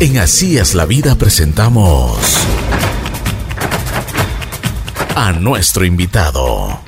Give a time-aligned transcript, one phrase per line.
[0.00, 2.20] En Así es la vida presentamos
[5.16, 6.78] a nuestro invitado.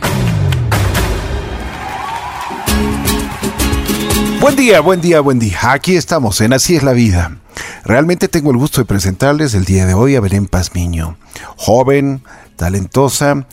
[4.40, 5.58] Buen día, buen día, buen día.
[5.72, 7.36] Aquí estamos en Así es la vida.
[7.84, 11.16] Realmente tengo el gusto de presentarles el día de hoy a Belén Pazmiño.
[11.56, 12.22] Joven,
[12.54, 13.44] talentosa.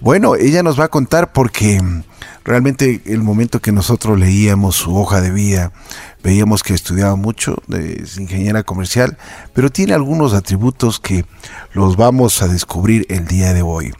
[0.00, 1.78] Bueno, ella nos va a contar porque
[2.42, 5.72] realmente el momento que nosotros leíamos su hoja de vida,
[6.24, 9.18] veíamos que estudiaba mucho, es ingeniera comercial,
[9.52, 11.26] pero tiene algunos atributos que
[11.74, 13.92] los vamos a descubrir el día de hoy.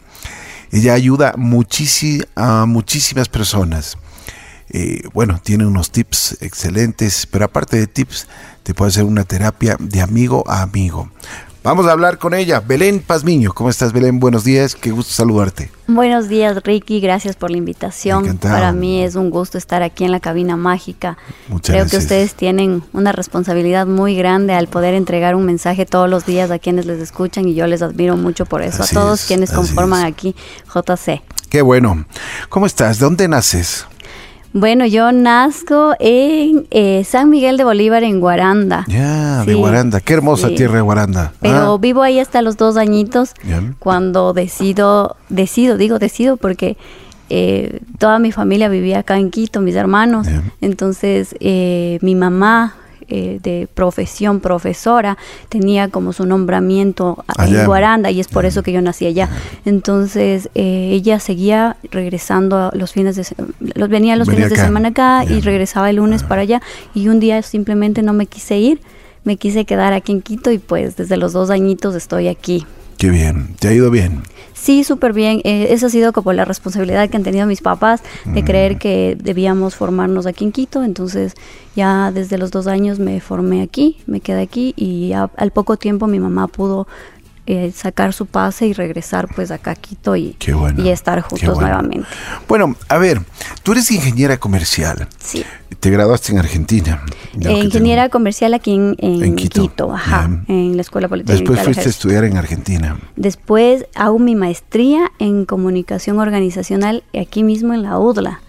[0.71, 3.95] Ella ayuda a muchísimas personas.
[4.69, 8.27] Eh, bueno, tiene unos tips excelentes, pero aparte de tips,
[8.63, 11.11] te puede hacer una terapia de amigo a amigo.
[11.63, 13.53] Vamos a hablar con ella, Belén Pazmiño.
[13.53, 14.19] ¿Cómo estás, Belén?
[14.19, 15.69] Buenos días, qué gusto saludarte.
[15.85, 16.99] Buenos días, Ricky.
[17.01, 18.23] Gracias por la invitación.
[18.23, 18.55] Encantado.
[18.55, 21.19] Para mí es un gusto estar aquí en la cabina mágica.
[21.49, 26.09] Muchas Creo que ustedes tienen una responsabilidad muy grande al poder entregar un mensaje todos
[26.09, 28.81] los días a quienes les escuchan y yo les admiro mucho por eso.
[28.81, 30.35] a todos quienes conforman aquí
[30.73, 31.21] JC.
[31.47, 32.05] Qué bueno.
[32.49, 32.97] ¿Cómo estás?
[32.97, 33.85] ¿De dónde naces?
[34.53, 38.85] Bueno, yo nazco en eh, San Miguel de Bolívar, en Guaranda.
[38.87, 40.01] Ya, de Guaranda.
[40.01, 41.31] Qué hermosa tierra de Guaranda.
[41.39, 41.77] Pero ah.
[41.77, 43.33] vivo ahí hasta los dos añitos
[43.79, 46.75] cuando decido, decido, digo decido porque
[47.29, 50.27] eh, toda mi familia vivía acá en Quito, mis hermanos.
[50.59, 52.75] Entonces, eh, mi mamá
[53.13, 55.17] eh, de profesión profesora,
[55.49, 59.29] tenía como su nombramiento en Guaranda y es por eso que yo nací allá.
[59.65, 63.25] Entonces eh, ella seguía regresando los fines de
[63.75, 66.61] los venía los fines de semana acá y regresaba el lunes para allá
[66.93, 68.79] y un día simplemente no me quise ir,
[69.25, 72.65] me quise quedar aquí en Quito y pues desde los dos añitos estoy aquí.
[72.97, 74.21] Qué bien, ¿te ha ido bien?
[74.61, 75.41] Sí, súper bien.
[75.43, 78.45] Eh, esa ha sido como la responsabilidad que han tenido mis papás de mm.
[78.45, 80.83] creer que debíamos formarnos aquí en Quito.
[80.83, 81.33] Entonces
[81.75, 86.05] ya desde los dos años me formé aquí, me quedé aquí y al poco tiempo
[86.05, 86.85] mi mamá pudo
[87.47, 90.37] eh, sacar su pase y regresar pues acá a Quito y,
[90.77, 92.07] y estar juntos nuevamente.
[92.47, 93.21] Bueno, a ver,
[93.63, 95.07] tú eres ingeniera comercial.
[95.19, 95.43] Sí.
[95.79, 97.01] Te graduaste en Argentina.
[97.39, 101.39] Eh, ingeniera comercial aquí en, Quito, ajá, en la Escuela Politécnica.
[101.39, 102.99] Después fuiste a estudiar en Argentina.
[103.15, 108.41] Después hago mi maestría en comunicación organizacional aquí mismo en la UDLA.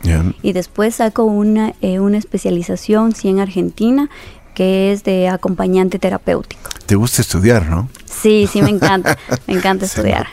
[0.43, 4.11] Y después saco una, eh, una especialización, sí, en Argentina,
[4.55, 6.71] que es de acompañante terapéutico.
[6.87, 7.89] ¿Te gusta estudiar, no?
[8.05, 9.17] Sí, sí, me encanta.
[9.47, 10.27] me encanta estudiar.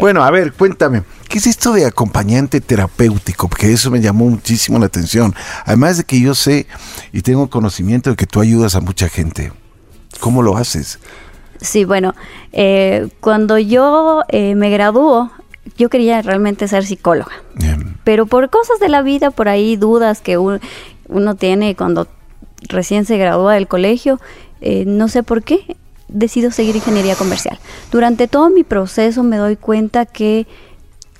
[0.00, 3.48] Bueno, a ver, cuéntame, ¿qué es esto de acompañante terapéutico?
[3.48, 5.34] Porque eso me llamó muchísimo la atención.
[5.64, 6.66] Además de que yo sé
[7.12, 9.52] y tengo conocimiento de que tú ayudas a mucha gente.
[10.20, 10.98] ¿Cómo lo haces?
[11.60, 12.14] Sí, bueno,
[12.52, 15.30] eh, cuando yo eh, me graduó,
[15.76, 17.32] yo quería realmente ser psicóloga.
[18.04, 22.06] Pero por cosas de la vida, por ahí dudas que uno tiene cuando
[22.68, 24.20] recién se gradúa del colegio,
[24.60, 25.76] eh, no sé por qué,
[26.08, 27.58] decido seguir ingeniería comercial.
[27.90, 30.46] Durante todo mi proceso me doy cuenta que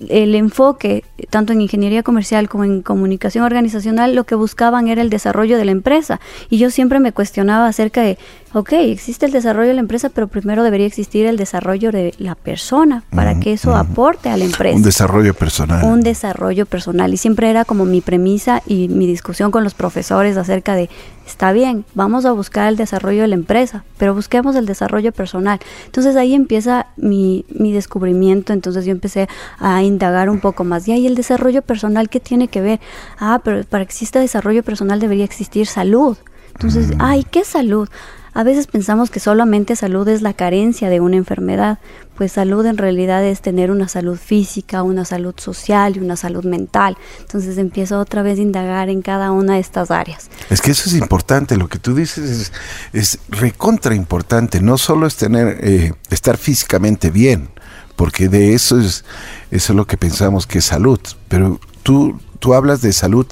[0.09, 5.11] el enfoque, tanto en ingeniería comercial como en comunicación organizacional, lo que buscaban era el
[5.11, 6.21] desarrollo de la empresa.
[6.51, 8.19] Y yo siempre me cuestionaba acerca de,
[8.53, 12.35] ok, existe el desarrollo de la empresa, pero primero debería existir el desarrollo de la
[12.35, 14.77] persona para que eso aporte a la empresa.
[14.77, 15.85] Un desarrollo personal.
[15.85, 17.15] Un desarrollo personal.
[17.15, 20.91] Y siempre era como mi premisa y mi discusión con los profesores acerca de,
[21.27, 25.59] está bien, vamos a buscar el desarrollo de la empresa, pero busquemos el desarrollo personal.
[25.87, 29.29] Entonces ahí empieza mi, mi descubrimiento, entonces yo empecé
[29.59, 30.87] a indagar un poco más.
[30.89, 32.81] Y ahí el desarrollo personal, ¿qué tiene que ver?
[33.19, 36.17] Ah, pero para que exista desarrollo personal debería existir salud.
[36.55, 37.01] Entonces, mm.
[37.01, 37.89] ay, ¿qué salud?
[38.33, 41.79] A veces pensamos que solamente salud es la carencia de una enfermedad,
[42.17, 46.45] pues salud en realidad es tener una salud física, una salud social y una salud
[46.45, 46.97] mental.
[47.21, 50.31] Entonces empiezo otra vez a indagar en cada una de estas áreas.
[50.51, 52.53] Es que eso es importante, lo que tú dices es,
[52.93, 57.51] es recontra importante, no solo es tener, eh, estar físicamente bien,
[57.97, 59.05] porque de eso es,
[59.51, 63.27] eso es lo que pensamos que es salud, pero tú, tú hablas de salud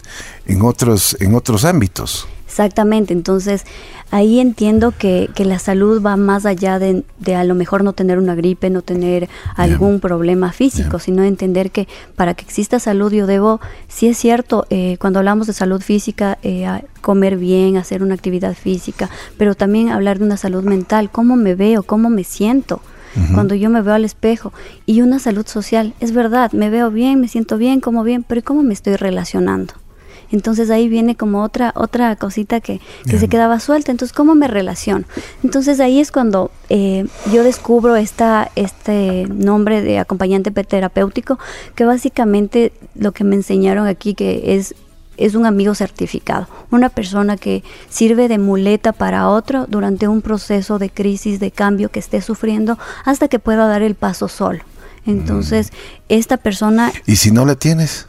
[0.47, 2.29] en otros, en otros ámbitos.
[2.55, 3.65] Exactamente, entonces
[4.13, 7.95] ahí entiendo que, que, la salud va más allá de, de, a lo mejor no
[7.95, 13.13] tener una gripe, no tener algún problema físico, sino entender que para que exista salud
[13.13, 16.65] yo debo, sí es cierto, eh, cuando hablamos de salud física, eh,
[17.01, 21.57] comer bien, hacer una actividad física, pero también hablar de una salud mental, cómo me
[21.57, 22.83] veo, cómo me siento.
[23.33, 24.53] Cuando yo me veo al espejo
[24.87, 28.43] y una salud social, es verdad, me veo bien, me siento bien, como bien, pero
[28.43, 29.75] ¿cómo me estoy relacionando?
[30.35, 33.93] Entonces ahí viene como otra, otra cosita que, se quedaba suelta.
[33.93, 35.05] Entonces, ¿cómo me relaciono?
[35.45, 41.39] Entonces ahí es cuando eh, yo descubro esta, este nombre de acompañante terapéutico,
[41.77, 44.75] que básicamente lo que me enseñaron aquí que es
[45.17, 50.81] es un amigo certificado, una persona que sirve de muleta para otro durante un proceso
[50.81, 54.65] de crisis, de cambio que esté sufriendo hasta que pueda dar el paso solo.
[55.07, 55.71] Entonces,
[56.09, 56.93] esta persona...
[57.07, 58.09] ¿Y si no la tienes?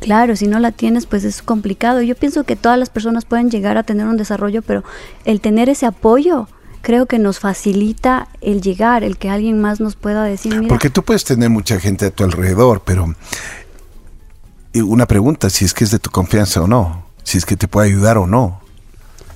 [0.00, 2.02] Claro, si no la tienes, pues es complicado.
[2.02, 4.84] Yo pienso que todas las personas pueden llegar a tener un desarrollo, pero
[5.24, 6.48] el tener ese apoyo
[6.82, 10.68] creo que nos facilita el llegar, el que alguien más nos pueda decir.
[10.68, 13.14] Porque tú puedes tener mucha gente a tu alrededor, pero
[14.74, 17.66] una pregunta, si es que es de tu confianza o no, si es que te
[17.66, 18.60] puede ayudar o no.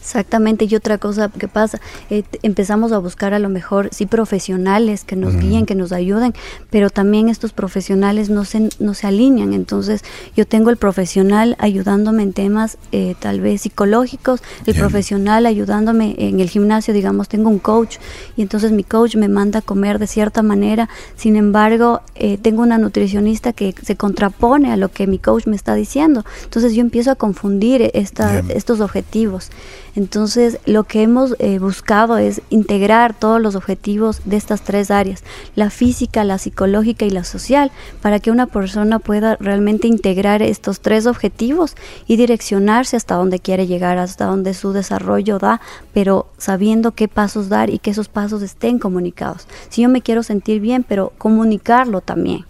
[0.00, 5.04] Exactamente, y otra cosa que pasa, eh, empezamos a buscar a lo mejor sí profesionales
[5.04, 6.32] que nos guíen, que nos ayuden,
[6.70, 9.52] pero también estos profesionales no se, no se alinean.
[9.52, 10.02] Entonces,
[10.34, 16.40] yo tengo el profesional ayudándome en temas eh, tal vez psicológicos, el profesional ayudándome en
[16.40, 17.98] el gimnasio, digamos, tengo un coach,
[18.36, 22.62] y entonces mi coach me manda a comer de cierta manera, sin embargo, eh, tengo
[22.62, 26.24] una nutricionista que se contrapone a lo que mi coach me está diciendo.
[26.44, 29.50] Entonces, yo empiezo a confundir esta, estos objetivos.
[29.96, 35.22] Entonces, lo que hemos eh, buscado es integrar todos los objetivos de estas tres áreas,
[35.54, 37.70] la física, la psicológica y la social,
[38.00, 41.76] para que una persona pueda realmente integrar estos tres objetivos
[42.06, 45.60] y direccionarse hasta donde quiere llegar, hasta donde su desarrollo da,
[45.92, 49.46] pero sabiendo qué pasos dar y que esos pasos estén comunicados.
[49.68, 52.44] Si yo me quiero sentir bien, pero comunicarlo también.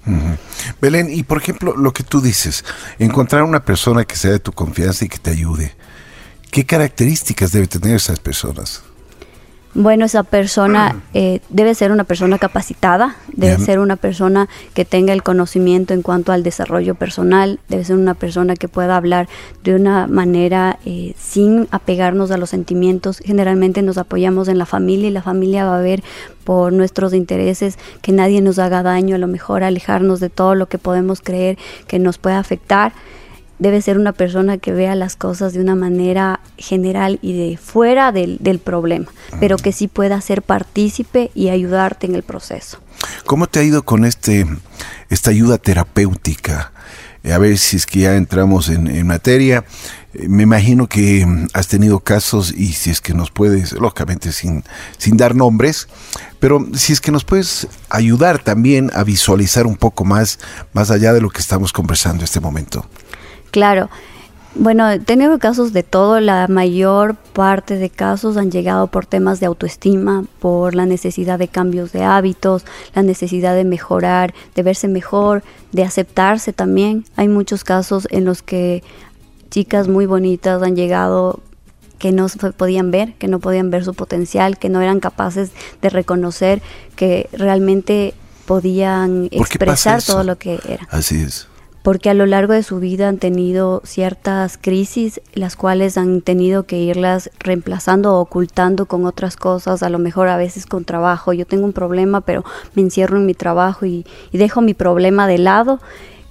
[0.81, 2.65] Belén, y por ejemplo, lo que tú dices,
[2.99, 5.75] encontrar una persona que sea de tu confianza y que te ayude.
[6.50, 8.82] ¿Qué características debe tener esas personas?
[9.73, 15.12] Bueno, esa persona eh, debe ser una persona capacitada, debe ser una persona que tenga
[15.12, 19.29] el conocimiento en cuanto al desarrollo personal, debe ser una persona que pueda hablar
[19.62, 23.19] de una manera eh, sin apegarnos a los sentimientos.
[23.25, 26.03] Generalmente nos apoyamos en la familia y la familia va a ver
[26.43, 30.69] por nuestros intereses que nadie nos haga daño, a lo mejor alejarnos de todo lo
[30.69, 32.93] que podemos creer que nos puede afectar
[33.61, 38.11] debe ser una persona que vea las cosas de una manera general y de fuera
[38.11, 39.07] del, problema,
[39.39, 42.79] pero que sí pueda ser partícipe y ayudarte en el proceso.
[43.27, 44.47] ¿Cómo te ha ido con este
[45.11, 46.73] esta ayuda terapéutica?
[47.31, 49.65] A ver si es que ya entramos en, materia.
[50.15, 54.33] Eh, me imagino que mm, has tenido casos y si es que nos puedes, lógicamente
[54.33, 54.65] sin,
[54.97, 55.87] sin dar nombres,
[56.39, 60.39] pero si es que nos puedes ayudar también a visualizar un poco más,
[60.73, 62.87] más allá de lo que estamos conversando en este momento.
[63.50, 63.91] Claro.
[64.56, 69.38] Bueno, he tenido casos de todo, la mayor parte de casos han llegado por temas
[69.38, 74.88] de autoestima, por la necesidad de cambios de hábitos, la necesidad de mejorar, de verse
[74.88, 77.05] mejor, de aceptarse también.
[77.14, 78.82] Hay muchos casos en los que
[79.50, 81.38] chicas muy bonitas han llegado
[81.99, 85.53] que no se podían ver, que no podían ver su potencial, que no eran capaces
[85.81, 86.61] de reconocer
[86.96, 88.14] que realmente
[88.46, 90.88] podían expresar todo lo que eran.
[90.91, 91.50] Así es
[91.82, 96.65] porque a lo largo de su vida han tenido ciertas crisis, las cuales han tenido
[96.65, 101.32] que irlas reemplazando o ocultando con otras cosas, a lo mejor a veces con trabajo.
[101.32, 102.44] Yo tengo un problema, pero
[102.75, 105.81] me encierro en mi trabajo y, dejo mi problema de lado.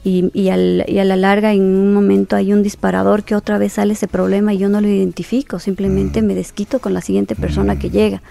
[0.04, 3.94] Y, y, a la larga en un momento hay un disparador que otra vez sale
[3.94, 6.25] ese problema y yo no lo identifico, simplemente mm.
[6.25, 7.92] me desquito con la siguiente persona que mm.
[7.92, 8.22] llega.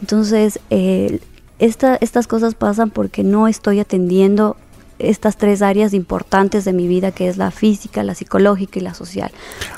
[0.00, 1.20] Entonces, eh,
[1.58, 4.56] estas cosas pasan porque no estoy atendiendo
[4.98, 8.94] estas tres áreas importantes de mi vida, que es la física, la psicológica y la
[8.94, 9.30] social.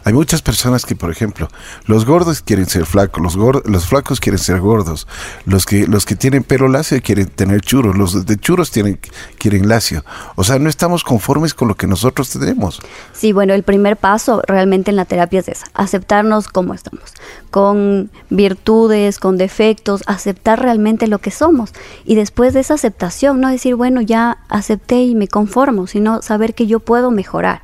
[0.05, 1.49] Hay muchas personas que, por ejemplo,
[1.87, 5.07] los gordos quieren ser flacos, los, los flacos quieren ser gordos,
[5.47, 8.99] los que, los que tienen pelo lacio quieren tener churos, los de churos tienen,
[9.39, 10.05] quieren lacio.
[10.37, 12.81] O sea, no estamos conformes con lo que nosotros tenemos.
[13.13, 17.13] Sí, bueno, el primer paso realmente en la terapia es esa, aceptarnos como estamos,
[17.51, 21.73] con virtudes, con defectos, aceptar realmente lo que somos.
[22.05, 26.55] Y después de esa aceptación, no decir, bueno, ya acepté y me conformo, sino saber
[26.55, 27.63] que yo puedo mejorar.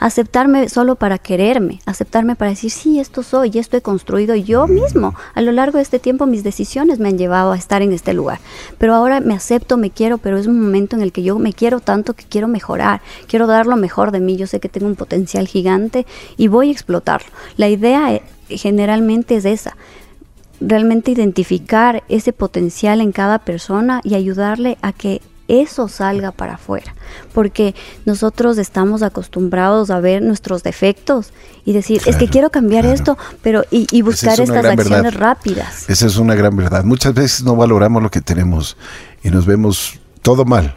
[0.00, 5.14] Aceptarme solo para quererme, aceptarme para decir, sí, esto soy, esto he construido yo mismo.
[5.34, 8.14] A lo largo de este tiempo mis decisiones me han llevado a estar en este
[8.14, 8.40] lugar.
[8.78, 11.52] Pero ahora me acepto, me quiero, pero es un momento en el que yo me
[11.52, 14.38] quiero tanto que quiero mejorar, quiero dar lo mejor de mí.
[14.38, 16.06] Yo sé que tengo un potencial gigante
[16.38, 17.28] y voy a explotarlo.
[17.58, 19.76] La idea eh, generalmente es esa
[20.60, 26.94] realmente identificar ese potencial en cada persona y ayudarle a que eso salga para afuera,
[27.34, 31.32] porque nosotros estamos acostumbrados a ver nuestros defectos
[31.64, 35.90] y decir, es que quiero cambiar esto, pero y, buscar estas acciones rápidas.
[35.90, 36.84] Esa es una gran verdad.
[36.84, 38.76] Muchas veces no valoramos lo que tenemos
[39.22, 40.76] y nos vemos todo mal,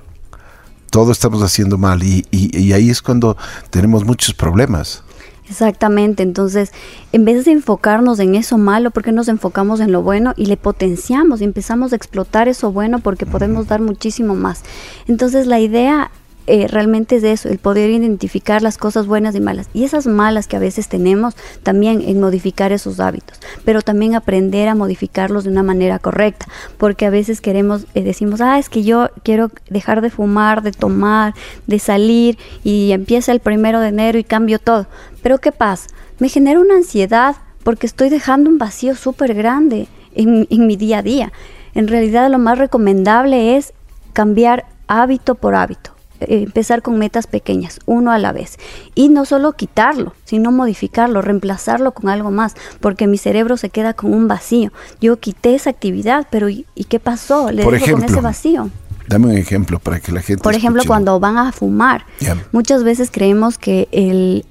[0.89, 3.37] todo estamos haciendo mal y, y ahí es cuando
[3.69, 5.03] tenemos muchos problemas.
[5.50, 6.71] Exactamente, entonces
[7.12, 10.55] en vez de enfocarnos en eso malo, porque nos enfocamos en lo bueno y le
[10.55, 14.63] potenciamos y empezamos a explotar eso bueno porque podemos dar muchísimo más.
[15.07, 16.12] Entonces la idea
[16.45, 19.69] eh, realmente es eso, el poder identificar las cosas buenas y malas.
[19.73, 24.67] Y esas malas que a veces tenemos, también en modificar esos hábitos, pero también aprender
[24.67, 26.47] a modificarlos de una manera correcta,
[26.77, 30.71] porque a veces queremos, eh, decimos, ah, es que yo quiero dejar de fumar, de
[30.71, 31.33] tomar,
[31.67, 34.88] de salir, y empieza el primero de enero y cambio todo.
[35.21, 35.88] Pero ¿qué pasa?
[36.19, 40.97] Me genera una ansiedad porque estoy dejando un vacío súper grande en, en mi día
[40.97, 41.31] a día.
[41.73, 43.73] En realidad lo más recomendable es
[44.12, 48.58] cambiar hábito por hábito empezar con metas pequeñas, uno a la vez.
[48.96, 53.93] Y no solo quitarlo, sino modificarlo, reemplazarlo con algo más, porque mi cerebro se queda
[53.93, 54.72] con un vacío.
[55.01, 57.51] Yo quité esa actividad, pero ¿y, qué pasó?
[57.51, 58.70] Le Por ejemplo, con ese vacío.
[59.08, 60.41] Dame un ejemplo para que la gente.
[60.41, 62.05] Por ejemplo, cuando van a fumar,
[62.51, 64.46] muchas veces creemos que el,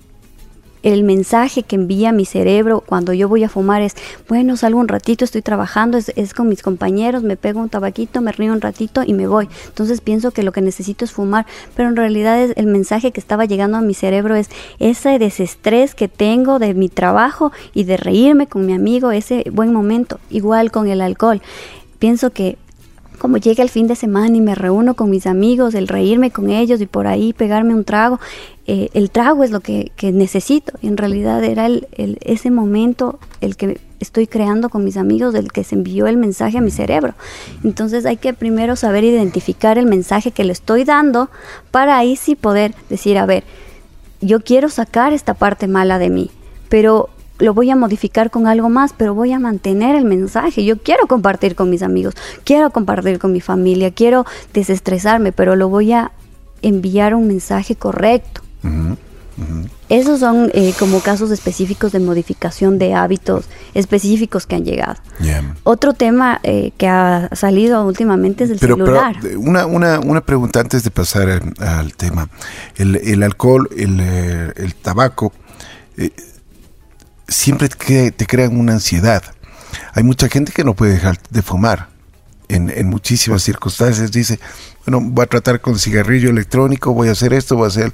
[0.83, 3.95] el mensaje que envía mi cerebro cuando yo voy a fumar es,
[4.29, 8.33] bueno, salgo un ratito, estoy trabajando, es, con mis compañeros, me pego un tabaquito, me
[8.33, 9.49] río un ratito y me voy.
[9.69, 11.47] Entonces pienso que lo que necesito es fumar,
[11.77, 14.49] pero en realidad es, el mensaje que estaba llegando a mi cerebro es
[14.79, 19.73] ese desestrés que tengo de mi trabajo y de reírme con mi amigo, ese buen
[19.73, 21.41] momento, igual con el alcohol.
[21.99, 22.59] Pienso que
[23.19, 26.51] como llega el fin de semana y me reúno con mis amigos, el reírme con
[26.51, 28.19] ellos y por ahí pegarme un trago,
[28.67, 30.73] eh, el trago es lo que, necesito.
[30.83, 31.87] En realidad era el,
[32.21, 36.59] ese momento el que estoy creando con mis amigos, el que se envió el mensaje
[36.59, 37.15] a mi cerebro.
[37.65, 41.31] Entonces hay que primero saber identificar el mensaje que le estoy dando
[41.71, 43.45] para ahí sí poder decir, a ver,
[44.21, 46.31] yo quiero sacar esta parte mala de mí,
[46.69, 47.11] pero
[47.43, 50.65] lo voy a modificar con algo más, pero voy a mantener el mensaje.
[50.65, 55.69] Yo quiero compartir con mis amigos, quiero compartir con mi familia, quiero desestresarme, pero lo
[55.69, 56.13] voy a
[56.63, 58.43] enviar un mensaje correcto.
[59.89, 65.01] Esos son eh, como casos específicos de modificación de hábitos específicos que han llegado.
[65.65, 69.17] Otro tema eh, que ha salido últimamente es el celular.
[69.21, 72.29] Pero una, una, una, pregunta antes de pasar al, tema.
[72.77, 75.33] El, el alcohol, el, eh, el tabaco,
[77.33, 79.23] siempre te crean una ansiedad.
[79.95, 81.89] Hay mucha gente que no puede dejar de fumar.
[82.49, 84.39] En, en, muchísimas circunstancias dice,
[84.85, 87.93] bueno, voy a tratar con cigarrillo electrónico, voy a hacer esto, voy a hacer,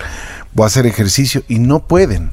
[0.53, 2.33] voy a hacer ejercicio y no pueden.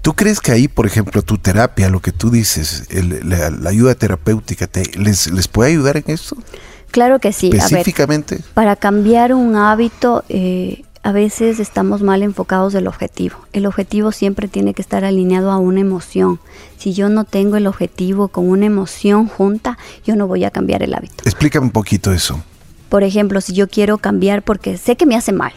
[0.00, 4.66] ¿Tú crees que ahí, por ejemplo, tu terapia, lo que tú dices, la, ayuda terapéutica,
[4.66, 6.36] te, les, les puede ayudar en esto?
[6.90, 7.50] Claro que sí.
[7.52, 8.40] Específicamente.
[8.54, 13.36] para cambiar un hábito, eh, a veces estamos mal enfocados del objetivo.
[13.52, 16.38] El objetivo siempre tiene que estar alineado a una emoción.
[16.78, 20.82] Si yo no tengo el objetivo con una emoción junta, yo no voy a cambiar
[20.82, 21.24] el hábito.
[21.24, 22.42] Explícame un poquito eso.
[22.88, 25.52] Por ejemplo, si yo quiero cambiar porque sé que me hace mal,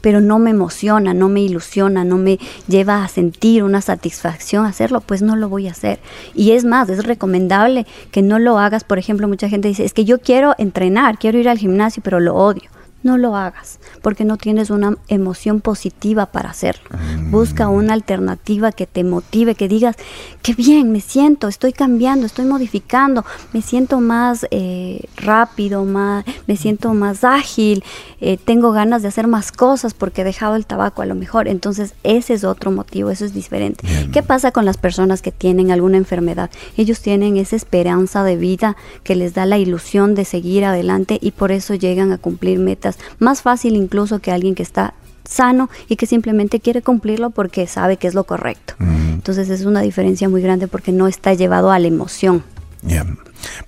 [0.00, 5.02] pero no me emociona, no me ilusiona, no me lleva a sentir una satisfacción hacerlo,
[5.02, 5.98] pues no lo voy a hacer.
[6.34, 8.84] Y es más, es recomendable que no lo hagas.
[8.84, 12.20] Por ejemplo, mucha gente dice, es que yo quiero entrenar, quiero ir al gimnasio, pero
[12.20, 12.70] lo odio
[13.02, 16.88] no lo hagas porque no tienes una emoción positiva para hacerlo.
[16.90, 17.30] Mm.
[17.30, 19.96] Busca una alternativa que te motive, que digas,
[20.42, 26.56] qué bien, me siento, estoy cambiando, estoy modificando, me siento más eh, rápido, más, me
[26.56, 27.84] siento más ágil,
[28.20, 31.48] eh, tengo ganas de hacer más cosas porque he dejado el tabaco a lo mejor.
[31.48, 33.86] Entonces ese es otro motivo, eso es diferente.
[34.12, 36.50] ¿Qué pasa con las personas que tienen alguna enfermedad?
[36.76, 41.32] Ellos tienen esa esperanza de vida que les da la ilusión de seguir adelante y
[41.32, 42.87] por eso llegan a cumplir metas
[43.18, 47.96] más fácil incluso que alguien que está sano y que simplemente quiere cumplirlo porque sabe
[47.98, 48.74] que es lo correcto.
[48.80, 52.42] Entonces es una diferencia muy grande porque no está llevado a la emoción.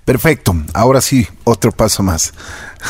[0.05, 0.55] Perfecto.
[0.73, 2.33] Ahora sí, otro paso más.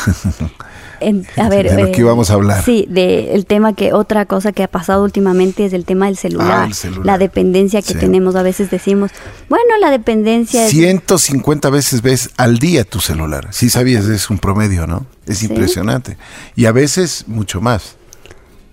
[1.36, 2.64] a ver, de lo que íbamos a hablar.
[2.64, 6.16] Sí, de el tema que otra cosa que ha pasado últimamente es el tema del
[6.16, 8.36] celular, ah, la dependencia que tenemos.
[8.36, 9.10] A veces decimos,
[9.48, 13.48] bueno, la dependencia 150 veces ves al día tu celular.
[13.50, 15.06] Si sabías, es un promedio, ¿no?
[15.26, 16.16] Es impresionante.
[16.56, 17.96] Y a veces mucho más.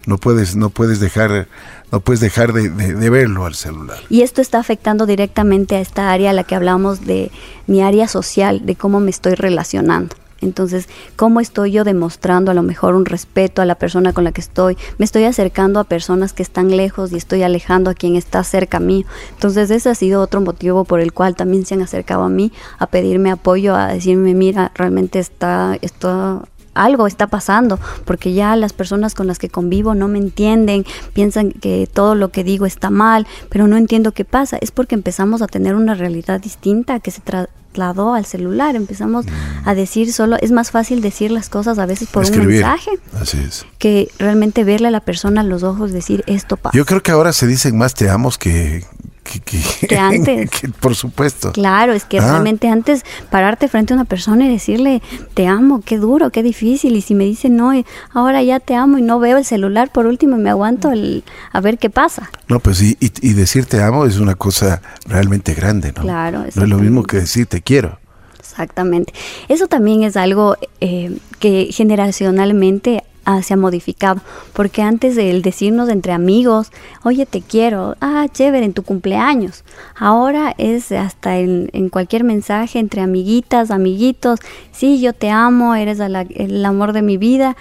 [0.05, 1.47] No puedes, no puedes dejar,
[1.91, 3.99] no puedes dejar de, de, verlo al celular.
[4.09, 7.31] Y esto está afectando directamente a esta área a la que hablamos de
[7.67, 10.15] mi área social, de cómo me estoy relacionando.
[10.41, 14.31] Entonces, ¿cómo estoy yo demostrando a lo mejor un respeto a la persona con la
[14.31, 14.77] que estoy?
[14.97, 18.77] Me estoy acercando a personas que están lejos y estoy alejando a quien está cerca
[18.77, 19.05] a mí.
[19.31, 22.51] Entonces, ese ha sido otro motivo por el cual también se han acercado a mí
[22.77, 26.43] a pedirme apoyo, a decirme, mira, realmente está esto
[26.73, 31.51] algo está pasando, porque ya las personas con las que convivo no me entienden, piensan
[31.51, 34.57] que todo lo que digo está mal, pero no entiendo qué pasa.
[34.61, 38.75] Es porque empezamos a tener una realidad distinta que se, tra trasladó al celular.
[38.75, 39.25] Empezamos
[39.65, 42.91] a decir solo, es más fácil decir las cosas a veces por un mensaje.
[43.19, 43.65] Así es.
[43.77, 46.77] Que realmente verle a la persona a los ojos, decir esto pasa.
[46.77, 48.85] Yo creo que ahora se dicen más te amo que,
[49.29, 50.49] que, antes.
[50.79, 51.51] por supuesto.
[51.51, 52.31] Claro, es que ah.
[52.31, 55.01] realmente antes pararte frente a una persona y decirle,
[55.33, 56.95] te amo, qué duro, qué difícil.
[56.95, 57.71] Y si me dice no,
[58.13, 61.23] ahora ya te amo y no veo el celular por último y me aguanto el,
[61.51, 62.31] a ver qué pasa.
[62.47, 66.01] No, pues y, y, decir te amo es una cosa realmente grande, ¿no?
[66.01, 66.39] Claro.
[66.55, 67.99] No es lo mismo que decir te quiero.
[68.39, 69.13] Exactamente.
[69.47, 73.03] Eso también es algo eh, que generacionalmente
[73.43, 74.21] se ha modificado,
[74.53, 76.71] porque antes el decirnos entre amigos,
[77.03, 79.63] oye, te quiero, ah, chévere, en tu cumpleaños,
[79.95, 84.39] ahora es hasta en, cualquier mensaje entre amiguitas, amiguitos,
[84.71, 87.55] sí, yo te amo, eres el amor de mi vida,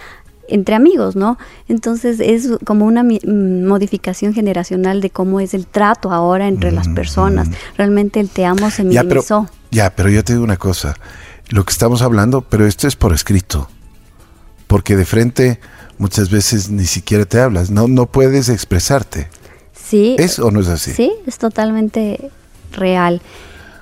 [0.49, 1.39] entre amigos, ¿no?
[1.69, 6.89] Entonces es como una mm, modificación generacional de cómo es el trato ahora entre las
[6.89, 7.49] personas.
[7.77, 9.49] Realmente el te amo se minimizó.
[9.71, 10.97] Ya, pero yo te digo una cosa,
[11.51, 13.69] lo que estamos hablando, pero esto es por escrito,
[14.69, 15.59] porque de frente
[15.99, 19.29] muchas veces ni siquiera te hablas, no, no puedes expresarte.
[19.73, 20.15] Sí.
[20.19, 20.93] ¿Es o no es así?
[20.93, 22.31] Sí, es totalmente
[22.73, 23.21] real.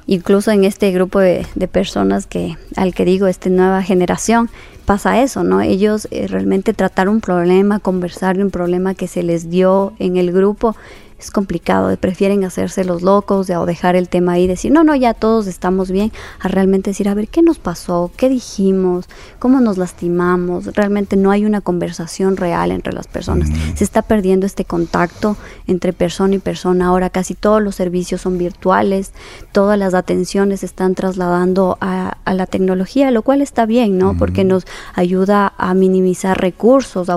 [0.07, 4.49] Incluso en este grupo de, personas que, al que digo, esta nueva generación,
[4.85, 5.61] pasa eso, ¿no?
[5.61, 10.17] Ellos eh, realmente tratar un problema, conversar de un problema que se les dio en
[10.17, 10.77] el grupo
[11.19, 14.95] es complicado, prefieren hacerse los locos o dejar el tema ahí y decir, no, no,
[14.95, 18.11] ya todos estamos bien, a realmente decir, a ver, ¿qué nos pasó?
[18.17, 19.09] ¿Qué dijimos?
[19.39, 20.67] ¿Cómo nos lastimamos?
[20.75, 23.49] Realmente no hay una conversación real entre las personas.
[23.75, 26.89] Se está perdiendo este contacto entre persona y persona.
[26.89, 29.13] Ahora casi todos los servicios son virtuales,
[29.53, 34.17] todas las atenciones se están trasladando a, la tecnología, lo cual está bien, ¿no?
[34.19, 37.17] Porque nos ayuda a minimizar recursos, a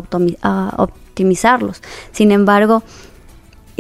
[0.78, 1.82] optimizarlos.
[2.12, 2.84] Sin embargo,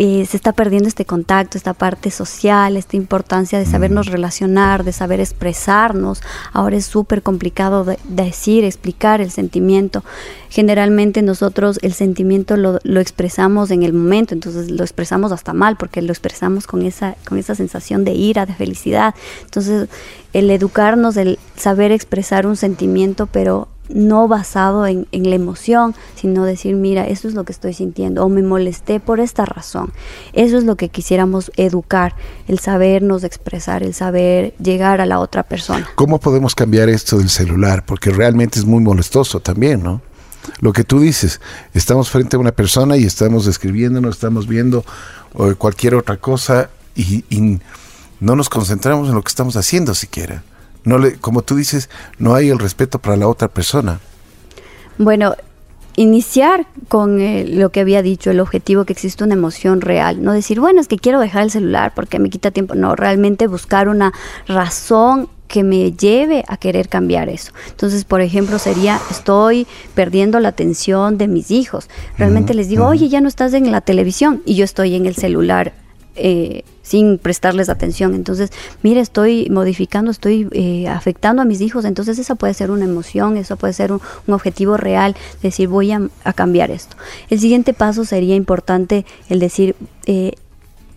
[0.01, 4.93] eh, se está perdiendo este contacto, esta parte social, esta importancia de sabernos relacionar, de
[4.93, 6.21] saber expresarnos.
[6.53, 10.05] Ahora es súper complicado de, decir, explicar el sentimiento.
[10.49, 15.75] Generalmente nosotros el sentimiento lo, lo, expresamos en el momento, entonces lo expresamos hasta mal
[15.75, 19.13] porque lo expresamos con esa, con esa sensación de ira, de felicidad.
[19.43, 19.89] Entonces
[20.31, 26.75] el educarnos, el saber expresar un sentimiento, pero no basado en, la emoción, sino decir,
[26.75, 29.91] mira, esto es lo que estoy sintiendo, o me molesté por esta razón.
[30.33, 32.15] Eso es lo que quisiéramos educar,
[32.47, 35.89] el sabernos expresar, el saber llegar a la otra persona.
[35.95, 37.83] ¿Cómo podemos cambiar esto del celular?
[37.85, 40.01] Porque realmente es muy molestoso también, ¿no?
[40.61, 41.41] Lo que tú dices,
[41.73, 44.83] estamos frente a una persona y estamos describiéndonos, estamos viendo
[45.57, 47.23] cualquier otra cosa y
[48.19, 50.43] no nos concentramos en lo que estamos haciendo siquiera
[50.83, 53.99] no le, como tú dices, no hay el respeto para la otra persona.
[54.97, 55.35] Bueno,
[55.95, 60.33] iniciar con eh, lo que había dicho, el objetivo que existe una emoción real, no
[60.33, 63.89] decir, bueno, es que quiero dejar el celular porque me quita tiempo, no, realmente buscar
[63.89, 64.13] una
[64.47, 67.51] razón que me lleve a querer cambiar eso.
[67.69, 71.89] Entonces, por ejemplo, sería, estoy perdiendo la atención de mis hijos.
[72.17, 75.15] Realmente les digo, oye, ya no estás en la televisión y yo estoy en el
[75.15, 75.73] celular
[76.15, 78.15] eh, sin prestarles atención.
[78.15, 81.85] Entonces, mire, estoy modificando, estoy eh, afectando a mis hijos.
[81.85, 86.09] Entonces, esa puede ser una emoción, eso puede ser un, objetivo real, decir, voy a,
[86.33, 86.95] cambiar esto.
[87.29, 89.75] El siguiente paso sería importante el decir,
[90.07, 90.33] eh,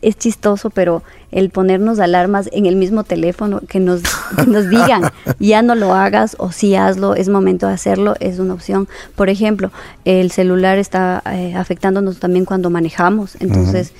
[0.02, 4.02] es chistoso, pero el ponernos alarmas en el mismo teléfono, que nos,
[4.46, 8.54] nos digan, ya no lo hagas o sí hazlo, es momento de hacerlo, es una
[8.54, 8.88] opción.
[9.16, 9.70] Por ejemplo,
[10.04, 13.92] el celular está eh, afectándonos también cuando manejamos, entonces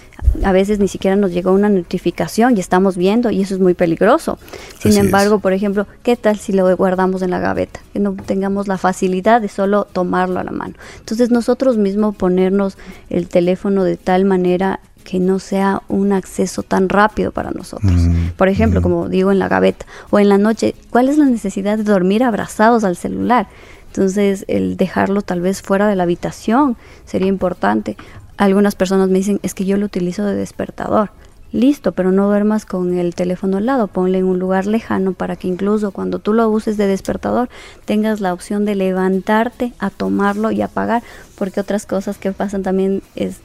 [0.45, 3.75] a veces ni siquiera nos llega una notificación y estamos viendo y eso es muy
[3.75, 4.39] peligroso.
[4.79, 7.81] Sin embargo, por ejemplo, ¿qué tal si lo guardamos en la gaveta?
[7.93, 10.75] Que no tengamos la facilidad de solo tomarlo a la mano.
[10.99, 12.77] Entonces nosotros mismos ponernos
[13.11, 17.93] el teléfono de tal manera que no sea un acceso tan rápido para nosotros.
[17.93, 18.83] Mm, Por ejemplo, mm.
[18.83, 22.25] como digo en la gaveta o en la noche, ¿cuál es la necesidad de dormir
[22.25, 23.49] abrazados al celular?
[23.89, 27.97] Entonces, el dejarlo tal vez fuera de la habitación sería importante.
[28.39, 31.11] Algunas personas me dicen, es que yo lo utilizo de despertador.
[31.53, 35.37] Listo, pero no duermas con el teléfono al lado, ponle en un lugar lejano para
[35.37, 37.51] que incluso cuando tú lo uses de despertador
[37.85, 41.03] tengas la opción de levantarte a tomarlo y apagar,
[41.37, 43.41] porque otras cosas que pasan también es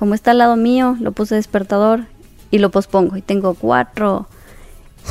[0.00, 2.06] como está al lado mío, lo puse despertador
[2.50, 3.18] y lo pospongo.
[3.18, 4.26] Y tengo cuatro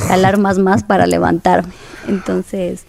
[0.08, 1.72] alarmas más para levantarme.
[2.08, 2.86] Entonces,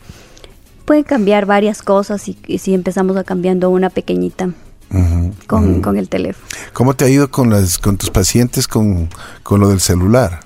[0.85, 4.49] puede cambiar varias cosas y, si empezamos a cambiando una pequeñita.
[5.45, 6.47] con, el teléfono.
[6.73, 9.07] ¿Cómo te ha ido con, las, con tus pacientes con,
[9.47, 10.39] lo del celular?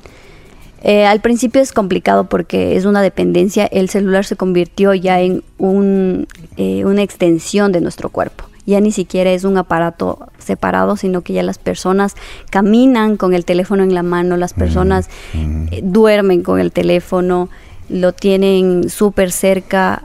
[0.83, 3.65] Eh, al principio es complicado porque es una dependencia.
[3.65, 8.91] El celular se convirtió ya en un, eh, una extensión de nuestro cuerpo ya ni
[8.91, 12.15] siquiera es un aparato separado, sino que ya las personas
[12.49, 17.49] caminan con el teléfono en la mano, las personas eh, duermen con el teléfono,
[17.89, 20.03] lo tienen súper cerca,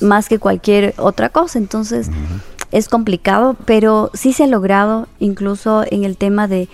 [0.00, 1.58] más que cualquier otra cosa.
[1.58, 2.08] Entonces,
[2.72, 6.68] es complicado, pero sí se ha logrado, incluso en el tema de,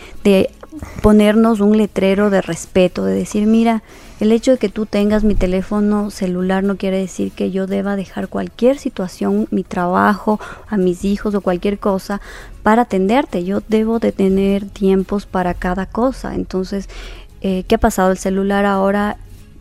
[1.02, 3.82] ponernos un letrero de respeto, de decir, mira,
[4.20, 7.96] el hecho de que tú tengas mi teléfono celular no quiere decir que yo deba
[7.96, 12.20] dejar cualquier situación, mi trabajo, a mis hijos o cualquier cosa
[12.62, 13.44] para atenderte.
[13.44, 16.34] Yo debo de tener tiempos para cada cosa.
[16.34, 16.88] Entonces,
[17.40, 18.10] eh, ¿qué ha pasado?
[18.10, 19.18] El celular ahora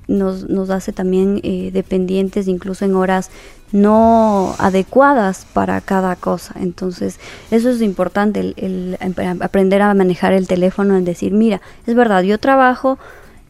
[0.07, 3.29] nos, nos hace también eh, dependientes incluso en horas
[3.71, 6.55] no adecuadas para cada cosa.
[6.59, 7.19] Entonces,
[7.51, 8.97] eso es importante, el,
[9.41, 12.97] aprender a manejar el teléfono, en decir, mira, es verdad, yo trabajo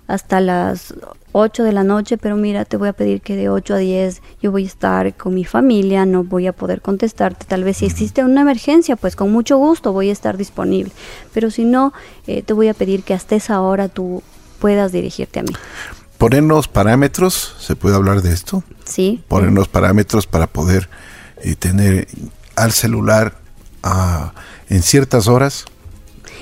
[0.07, 0.93] hasta las
[1.33, 4.21] 8 de la noche, pero mira, te voy a pedir que de 8 a 10
[4.41, 7.45] yo voy a estar con mi familia, no voy a poder contestarte.
[7.45, 10.91] Tal vez si existe una emergencia, pues con mucho gusto voy a estar disponible.
[11.33, 11.93] Pero si no,
[12.25, 14.23] eh, te voy a pedir que hasta esa hora tú
[14.59, 15.53] puedas dirigirte a mí
[16.17, 18.63] ponernos parámetros, ¿se puede hablar de esto?
[18.85, 19.23] Sí.
[19.27, 20.89] Ponernos parámetros para poder
[21.43, 22.07] eh, tener
[22.55, 23.37] al celular
[23.83, 24.33] ah,
[24.69, 25.65] en ciertas horas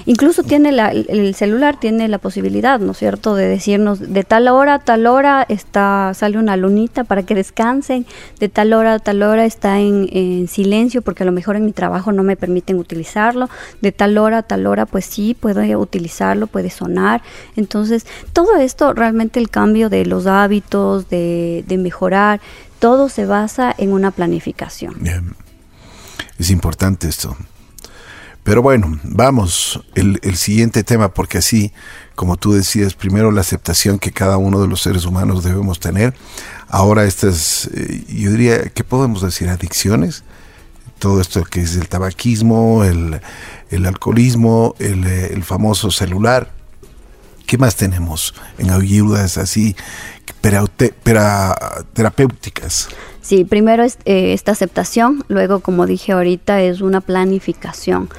[0.08, 4.48] Incluso tiene la, el celular tiene la posibilidad, ¿no es cierto?, de decirnos de tal
[4.48, 8.06] hora a tal hora está sale una lunita para que descansen,
[8.40, 11.72] de tal hora a tal hora está en, silencio porque a lo mejor en mi
[11.72, 13.50] trabajo no me permiten utilizarlo,
[13.82, 17.22] de tal hora a tal hora pues sí puedo utilizarlo, puede sonar.
[17.56, 22.42] Entonces, todo esto realmente el cambio de los hábitos, de, de mejorar,
[22.80, 24.96] todo se basa en una planificación.
[26.38, 27.36] Es importante esto.
[28.46, 31.74] Pero bueno, vamos, el, siguiente tema, porque así,
[32.14, 36.14] como tú decías, primero la aceptación que cada uno de los seres humanos debemos tener.
[36.68, 39.50] Ahora estas, eh, yo diría, ¿qué podemos decir?
[39.50, 40.24] Adicciones.
[41.00, 43.20] Todo esto que es el tabaquismo, el,
[43.84, 46.52] alcoholismo, el, el, famoso celular.
[47.48, 49.76] ¿Qué más tenemos en ayudas así
[51.94, 52.90] terapéuticas?
[53.22, 58.10] Sí, primero es eh, esta aceptación, luego como dije ahorita es una planificación.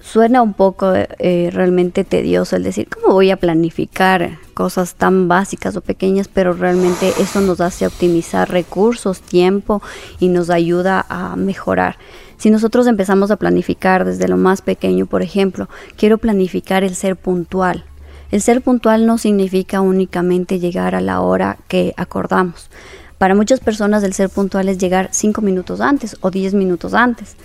[0.00, 5.76] Suena un poco eh, realmente tedioso el decir, ¿cómo voy a planificar cosas tan básicas
[5.76, 6.28] o pequeñas?
[6.28, 9.82] Pero realmente eso nos hace optimizar recursos, tiempo
[10.20, 11.98] y nos ayuda a mejorar.
[12.38, 17.16] Si nosotros empezamos a planificar desde lo más pequeño, por ejemplo, quiero planificar el ser
[17.16, 17.84] puntual.
[18.30, 22.68] El ser puntual no significa únicamente llegar a la hora que acordamos
[23.18, 27.36] para muchas personas el ser puntual es llegar cinco minutos antes o diez minutos antes.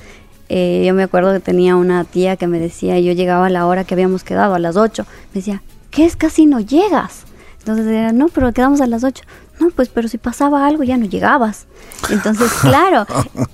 [0.50, 3.66] Eh, yo me acuerdo que tenía una tía que me decía, yo llegaba a la
[3.66, 5.06] hora que habíamos quedado, a las ocho.
[5.34, 6.18] Me decía, ¿qué es?
[6.18, 7.24] Casi no llegas.
[7.60, 9.24] Entonces decía, no, pero quedamos a las ocho.
[9.62, 11.68] No, pues, pero si pasaba algo ya no llegabas.
[12.10, 13.06] Entonces, claro,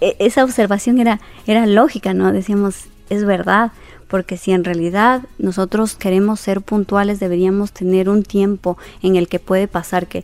[0.01, 2.31] e-, esa observación era, era lógica, ¿no?
[2.31, 3.71] Decíamos, es verdad,
[4.07, 9.39] porque si en realidad nosotros queremos ser puntuales, deberíamos tener un tiempo en el que
[9.39, 10.23] puede pasar que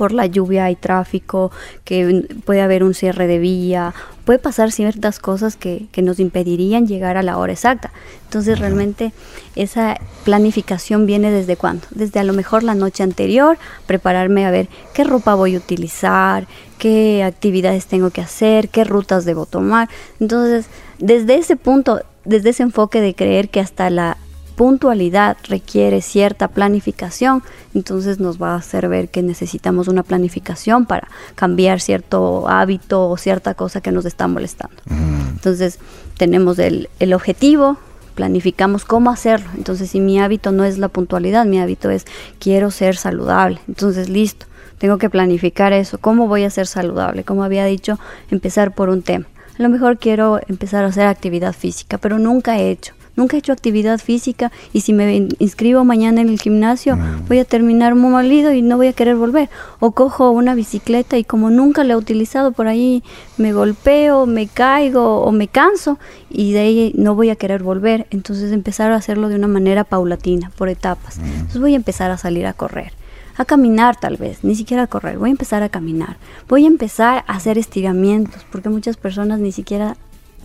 [0.00, 1.50] por la lluvia hay tráfico,
[1.84, 3.92] que puede haber un cierre de vía,
[4.24, 7.92] puede pasar ciertas cosas que, nos impedirían llegar a la hora exacta.
[8.24, 9.12] Entonces realmente
[9.56, 11.86] esa planificación viene desde cuándo?
[11.90, 16.46] Desde a lo mejor la noche anterior, prepararme a ver qué ropa voy a utilizar,
[16.78, 19.90] qué actividades tengo que hacer, qué rutas debo tomar.
[20.18, 20.64] Entonces,
[20.98, 24.16] desde ese punto, desde ese enfoque de creer que hasta la
[24.56, 31.08] puntualidad requiere cierta planificación, entonces nos va a hacer ver que necesitamos una planificación para
[31.34, 34.76] cambiar cierto hábito o cierta cosa que nos está molestando.
[34.84, 35.30] Mm.
[35.30, 35.78] Entonces
[36.18, 37.78] tenemos el, el objetivo,
[38.14, 39.48] planificamos cómo hacerlo.
[39.56, 42.04] Entonces, si mi hábito no es la puntualidad, mi hábito es
[42.38, 43.60] quiero ser saludable.
[43.66, 44.44] Entonces, listo,
[44.76, 45.96] tengo que planificar eso.
[45.96, 47.24] ¿Cómo voy a ser saludable?
[47.24, 47.98] Como había dicho,
[48.30, 49.26] empezar por un tema.
[49.60, 53.40] A lo mejor quiero empezar a hacer actividad física, pero nunca he hecho nunca he
[53.40, 57.26] hecho actividad física y si me inscribo mañana en el gimnasio mm.
[57.28, 59.50] voy a terminar muy molido y no voy a querer volver.
[59.80, 63.02] O cojo una bicicleta y como nunca la he utilizado por ahí
[63.36, 65.98] me golpeo, me caigo o me canso
[66.30, 68.06] y de ahí no voy a querer volver.
[68.10, 71.18] Entonces empezar a hacerlo de una manera paulatina, por etapas.
[71.18, 71.24] Mm.
[71.24, 72.94] Entonces voy a empezar a salir a correr
[73.42, 76.16] a caminar tal vez, ni siquiera a correr, voy a empezar a caminar,
[76.48, 79.96] voy a empezar a hacer estiramientos, porque muchas personas ni siquiera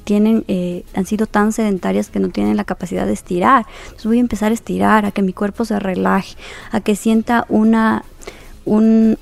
[0.06, 3.66] tienen, eh, han sido tan sedentarias que no tienen la capacidad de estirar.
[3.86, 6.38] Entonces voy a empezar a estirar, a que mi cuerpo se relaje,
[6.72, 8.06] a que sienta una,
[8.66, 9.18] una,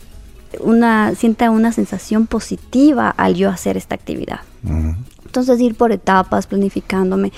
[1.16, 4.42] sienta una sensación positiva al yo hacer esta actividad.
[5.26, 7.32] Entonces ir por etapas, planificándome,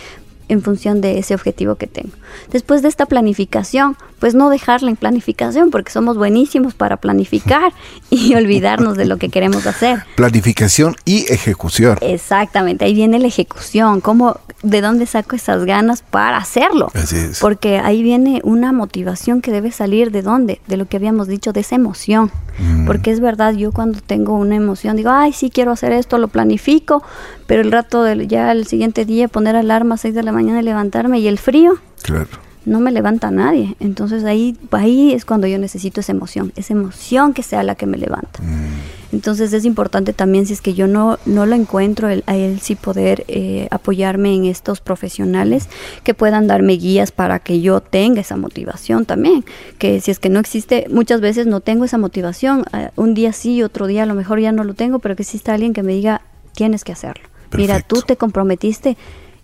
[0.47, 2.10] en función de ese objetivo que tengo.
[2.51, 7.73] Después de esta planificación, pues no dejarla en planificación, porque somos buenísimos para planificar
[8.10, 10.03] y olvidarnos de lo que queremos hacer.
[10.15, 11.97] Planificación y ejecución.
[12.01, 16.91] Exactamente, ahí viene la ejecución, cómo, de dónde saco esas ganas para hacerlo.
[16.93, 17.39] Así es.
[17.39, 21.53] Porque ahí viene una motivación que debe salir de dónde, de lo que habíamos dicho,
[21.53, 22.31] de esa emoción.
[22.58, 22.86] Mm.
[22.86, 26.29] Porque es verdad, yo cuando tengo una emoción digo, ay, sí quiero hacer esto, lo
[26.29, 27.03] planifico,
[27.47, 30.62] pero el rato del, ya el siguiente día poner alarma a 6 de la mañana
[30.62, 31.80] levantarme y el frío.
[32.04, 32.28] Claro.
[32.65, 33.76] no me levanta nadie.
[33.80, 37.86] Entonces ahí, ahí es cuando yo necesito esa emoción, esa emoción que sea la que
[37.86, 38.41] me levanta.
[38.41, 39.13] Mm.
[39.15, 42.76] Entonces es importante también si es que yo no, no lo encuentro, a él sí
[42.76, 45.69] poder eh, apoyarme en estos profesionales
[46.04, 49.45] que puedan darme guías para que yo tenga esa motivación también.
[49.78, 53.32] Que si es que no existe, muchas veces no tengo esa motivación, eh, un día
[53.32, 55.84] sí, otro día a lo mejor ya no lo tengo, pero que exista alguien que
[55.84, 56.21] me diga,
[56.54, 57.30] tienes que hacerlo.
[57.56, 58.98] Mira, tú te comprometiste,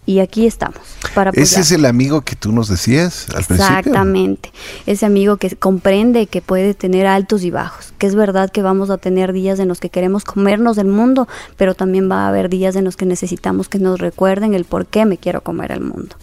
[0.06, 0.80] y aquí estamos.
[1.14, 4.52] Para ¿Ese es el amigo que tú nos decías al Exactamente.
[4.86, 7.94] Ese amigo que comprende que puede tener altos y bajos.
[7.98, 11.28] Que es verdad que vamos a tener días en los que queremos comernos el mundo,
[11.56, 14.88] pero también va a haber días en los que necesitamos que nos recuerden el por
[14.88, 16.16] qué me quiero comer el mundo.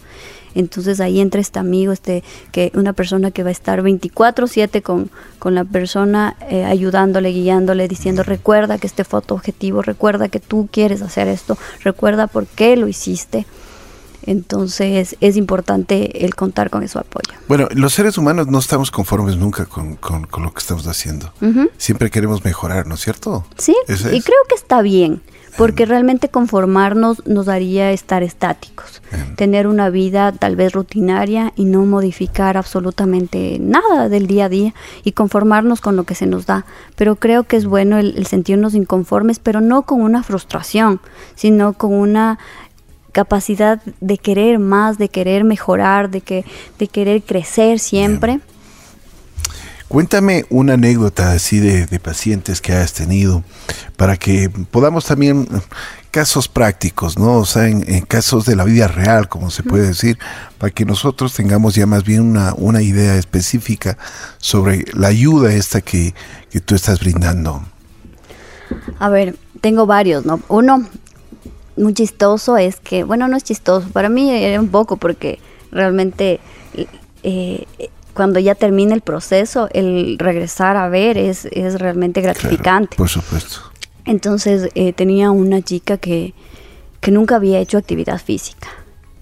[0.55, 5.09] Entonces ahí entra este amigo, este, que una persona que va a estar 24/7 con,
[5.37, 10.39] con la persona eh, ayudándole, guiándole, diciendo recuerda que este fue tu objetivo, recuerda que
[10.39, 13.45] tú quieres hacer esto, recuerda por qué lo hiciste.
[14.23, 17.33] Entonces es importante el contar con su apoyo.
[17.47, 21.31] Bueno, los seres humanos no estamos conformes nunca con, lo que estamos haciendo.
[21.77, 23.45] Siempre queremos mejorar, ¿no es cierto?
[23.57, 25.21] Sí, y creo que está bien,
[25.57, 29.01] porque realmente conformarnos nos haría estar estáticos,
[29.35, 34.73] tener una vida tal vez rutinaria y no modificar absolutamente nada del día a día
[35.03, 36.65] y conformarnos con lo que se nos da.
[36.95, 41.01] Pero creo que es bueno el sentirnos inconformes, pero no con una frustración,
[41.35, 42.39] sino con una
[43.11, 46.45] capacidad de querer más, de querer mejorar, de, que,
[46.77, 48.39] de querer crecer siempre.
[49.89, 53.43] Cuéntame una anécdota así de, pacientes que has tenido
[53.97, 55.47] para que podamos también
[56.11, 57.37] casos prácticos, ¿no?
[57.37, 60.19] O sea, en, casos de la vida real, como se puede decir,
[60.59, 63.97] para que nosotros tengamos ya más bien una, una idea específica
[64.37, 66.13] sobre la ayuda esta que,
[66.51, 67.63] que tú estás brindando.
[68.99, 70.39] A ver, tengo varios, ¿no?
[70.49, 70.87] Uno,
[71.79, 75.39] muy chistoso es que, bueno, no es chistoso, para mí era un poco porque
[75.71, 76.39] realmente
[77.23, 77.65] eh,
[78.13, 82.97] cuando ya termina el proceso, el regresar a ver es, es realmente gratificante.
[82.97, 83.59] por supuesto.
[84.05, 86.33] Entonces eh, tenía una chica que,
[86.99, 88.69] que, nunca había hecho actividad física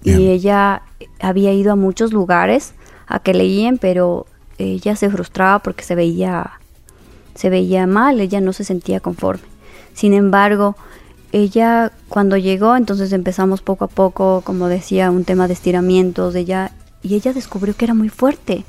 [0.02, 0.82] y ella
[1.20, 2.72] había ido a muchos lugares
[3.06, 6.58] a que leían, pero ella se frustraba porque se veía,
[7.34, 9.44] se veía mal, ella no se sentía conforme.
[9.92, 10.76] Sin embargo,
[11.32, 16.72] ella cuando llegó, entonces empezamos poco a poco, como decía, un tema de estiramientos, ella,
[17.02, 18.64] y ella descubrió que era muy fuerte.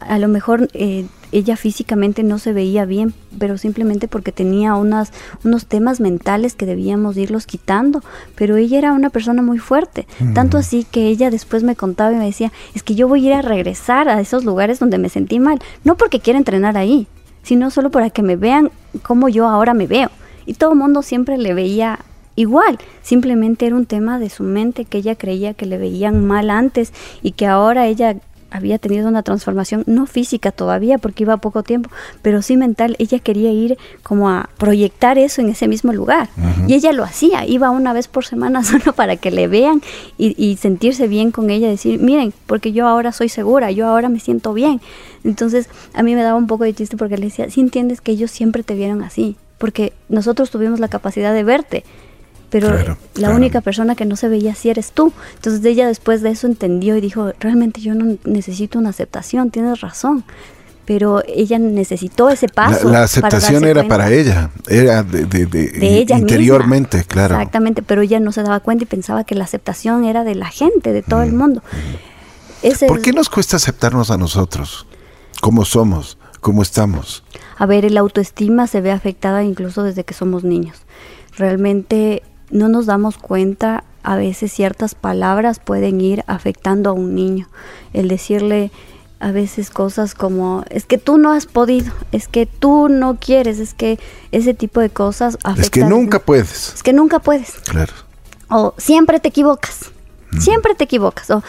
[0.00, 5.12] A lo mejor eh, ella físicamente no se veía bien, pero simplemente porque tenía unas,
[5.44, 8.02] unos temas mentales que debíamos irlos quitando.
[8.34, 12.16] Pero ella era una persona muy fuerte, tanto así que ella después me contaba y
[12.16, 15.10] me decía, es que yo voy a ir a regresar a esos lugares donde me
[15.10, 17.06] sentí mal, no porque quiera entrenar ahí,
[17.42, 18.70] sino solo para que me vean
[19.02, 20.10] como yo ahora me veo
[20.46, 22.00] y todo el mundo siempre le veía
[22.36, 26.50] igual, simplemente era un tema de su mente que ella creía que le veían mal
[26.50, 28.16] antes y que ahora ella
[28.50, 31.90] había tenido una transformación, no física todavía porque iba poco tiempo,
[32.22, 36.28] pero sí mental, ella quería ir como a proyectar eso en ese mismo lugar.
[36.66, 39.82] Y ella lo hacía, iba una vez por semana solo para que le vean
[40.18, 44.20] y, sentirse bien con ella, decir, miren, porque yo ahora soy segura, yo ahora me
[44.20, 44.80] siento bien.
[45.22, 48.12] Entonces a mí me daba un poco de chiste porque le decía, si entiendes que
[48.12, 51.84] ellos siempre te vieron así, porque nosotros tuvimos la capacidad de verte,
[52.48, 55.12] pero la única persona que no se veía así eres tú.
[55.34, 59.82] Entonces ella después de eso entendió y dijo, realmente yo no necesito una aceptación, tienes
[59.82, 60.24] razón.
[60.86, 62.88] Pero ella necesitó ese paso.
[62.88, 67.34] La, aceptación era para ella, era de, ella interiormente, claro.
[67.34, 70.48] Exactamente, pero ella no se daba cuenta y pensaba que la aceptación era de la
[70.48, 71.62] gente, de todo el mundo.
[72.88, 74.86] ¿Por qué nos cuesta aceptarnos a nosotros?
[75.40, 76.16] ¿Cómo somos?
[76.40, 77.22] ¿Cómo estamos?
[77.58, 80.78] A ver, el autoestima se ve afectada incluso desde que somos niños.
[81.36, 87.48] Realmente no nos damos cuenta, a veces ciertas palabras pueden ir afectando a un niño.
[87.92, 88.70] El decirle
[89.20, 93.58] a veces cosas como, es que tú no has podido, es que tú no quieres,
[93.58, 93.98] es que
[94.32, 95.62] ese tipo de cosas afectan.
[95.62, 96.74] Es que nunca puedes.
[96.74, 97.52] Es que nunca puedes.
[97.66, 97.92] Claro.
[98.48, 99.90] O siempre te equivocas,
[100.38, 101.42] siempre te equivocas, o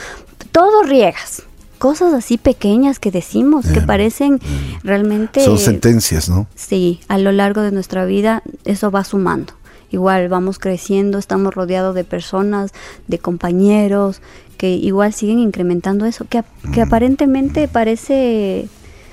[0.52, 1.44] todo riegas
[1.82, 4.40] cosas así pequeñas que decimos, que parecen
[4.84, 5.44] realmente...
[5.44, 6.46] Son sentencias, ¿no?
[6.54, 9.54] Sí, a lo largo de nuestra vida eso va sumando.
[9.90, 12.72] Igual vamos creciendo, estamos rodeados de personas,
[13.08, 14.22] de compañeros,
[14.58, 18.70] que igual siguen incrementando eso, que, que aparentemente parece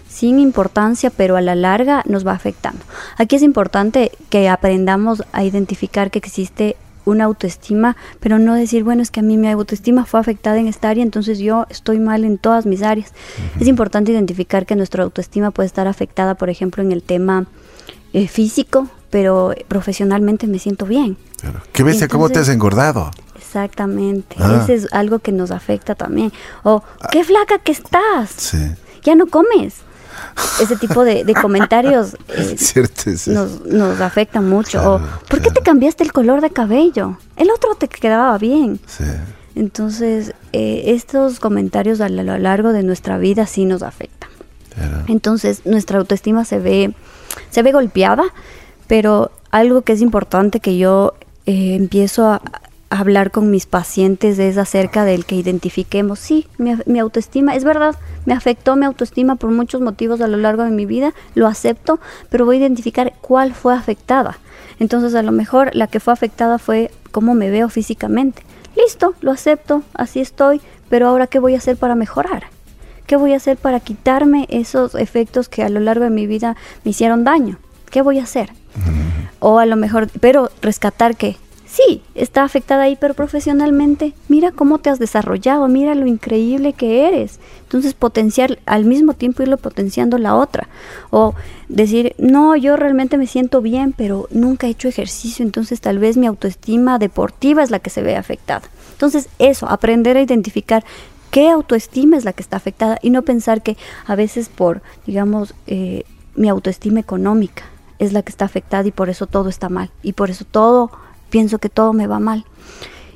[0.07, 2.85] sin importancia, pero a la larga nos va afectando.
[3.17, 6.77] Aquí es importante que aprendamos a identificar que existe
[7.09, 10.68] una autoestima, pero no decir, bueno, es que a mí mi autoestima fue afectada en
[10.68, 13.12] esta área, entonces yo estoy mal en todas mis áreas.
[13.61, 17.47] Es importante identificar que nuestra autoestima puede estar afectada, por ejemplo, en el tema
[18.12, 21.16] eh, físico, pero profesionalmente me siento bien.
[21.73, 22.07] ¿Qué ves?
[22.09, 23.11] ¿Cómo te has engordado?
[23.37, 24.37] Exactamente.
[24.38, 24.61] Ah.
[24.62, 26.33] Ese es algo que nos afecta también.
[26.64, 28.31] O, qué flaca que estás.
[28.31, 28.59] Sí.
[29.03, 29.77] Ya no comes.
[30.61, 34.81] Ese tipo de, de comentarios eh, Cierto, nos, nos afectan mucho.
[34.81, 35.55] Claro, o, ¿por qué claro.
[35.55, 37.19] te cambiaste el color de cabello?
[37.37, 38.81] El otro te quedaba bien.
[38.87, 39.05] Sí.
[39.55, 44.31] Entonces, eh, estos comentarios a lo largo de nuestra vida sí nos afectan.
[44.75, 45.05] Claro.
[45.09, 46.95] Entonces, nuestra autoestima se ve,
[47.51, 48.25] se ve golpeada,
[48.87, 51.15] pero algo que es importante que yo
[51.47, 52.43] eh, empiezo a
[52.90, 57.96] hablar con mis pacientes es acerca del que identifiquemos, sí, mi, mi autoestima, es verdad,
[58.24, 62.01] me afectó mi autoestima por muchos motivos a lo largo de mi vida, lo acepto,
[62.31, 64.38] pero voy a identificar cuál fue afectada.
[64.79, 68.42] Entonces, a lo mejor la que fue afectada fue cómo me veo físicamente.
[68.77, 72.44] Listo, lo acepto, así estoy, pero ahora, ¿qué voy a hacer para mejorar?
[73.07, 76.57] ¿Qué voy a hacer para quitarme esos efectos que a lo largo de mi vida
[76.85, 77.59] me hicieron daño?
[77.90, 78.51] ¿Qué voy a hacer?
[79.40, 81.37] O a lo mejor, pero rescatar que
[81.79, 87.07] sí, está afectada ahí, pero profesionalmente, mira cómo te has desarrollado, mira lo increíble que
[87.07, 87.38] eres.
[87.62, 90.69] Entonces, potenciar al mismo tiempo irlo potenciando la otra.
[91.11, 91.35] O
[91.69, 96.17] decir, no, yo realmente me siento bien, pero nunca he hecho ejercicio, entonces tal vez
[96.17, 98.62] mi autoestima deportiva es la que se ve afectada.
[98.93, 100.85] Entonces, eso, aprender a identificar
[101.31, 105.55] qué autoestima es la que está afectada y no pensar que a veces por, digamos,
[105.67, 106.03] eh,
[106.35, 107.64] mi autoestima económica
[107.99, 110.91] es la que está afectada y por eso todo está mal y por eso todo,
[111.31, 112.45] pienso que todo me va mal.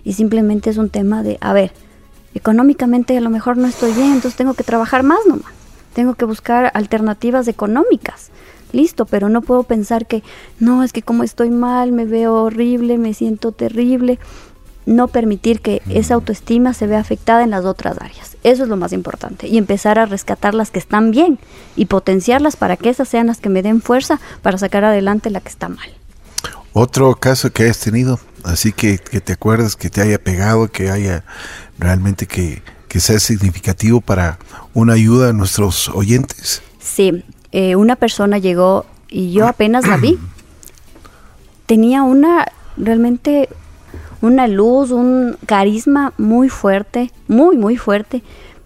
[0.05, 1.73] Y simplemente es un tema de, a ver,
[2.35, 5.53] económicamente a lo mejor no estoy bien, entonces tengo que trabajar más nomás.
[5.95, 8.31] Tengo que buscar alternativas económicas.
[8.73, 10.23] Listo, pero no puedo pensar que,
[10.59, 14.19] no, es que como estoy mal, me veo horrible, me siento terrible
[14.87, 18.37] no permitir que esa autoestima se vea afectada en las otras áreas.
[18.43, 19.47] Eso es lo más importante.
[19.47, 21.39] Y empezar a rescatar las que están bien
[21.77, 25.41] y potenciarlas para que esas sean las que me den fuerza para sacar adelante la
[25.41, 25.89] que está mal.
[26.73, 30.91] Otro caso que hayas tenido, así que, que te acuerdas, que te haya pegado, que
[30.91, 31.25] haya
[31.79, 34.39] realmente que, que sea significativo para
[34.73, 36.63] una ayuda a nuestros oyentes.
[36.81, 40.19] Sí, eh, una persona llegó y yo apenas la vi.
[41.67, 43.49] Tenía una realmente
[44.23, 48.23] una luz, un carisma muy fuerte, muy, muy fuerte,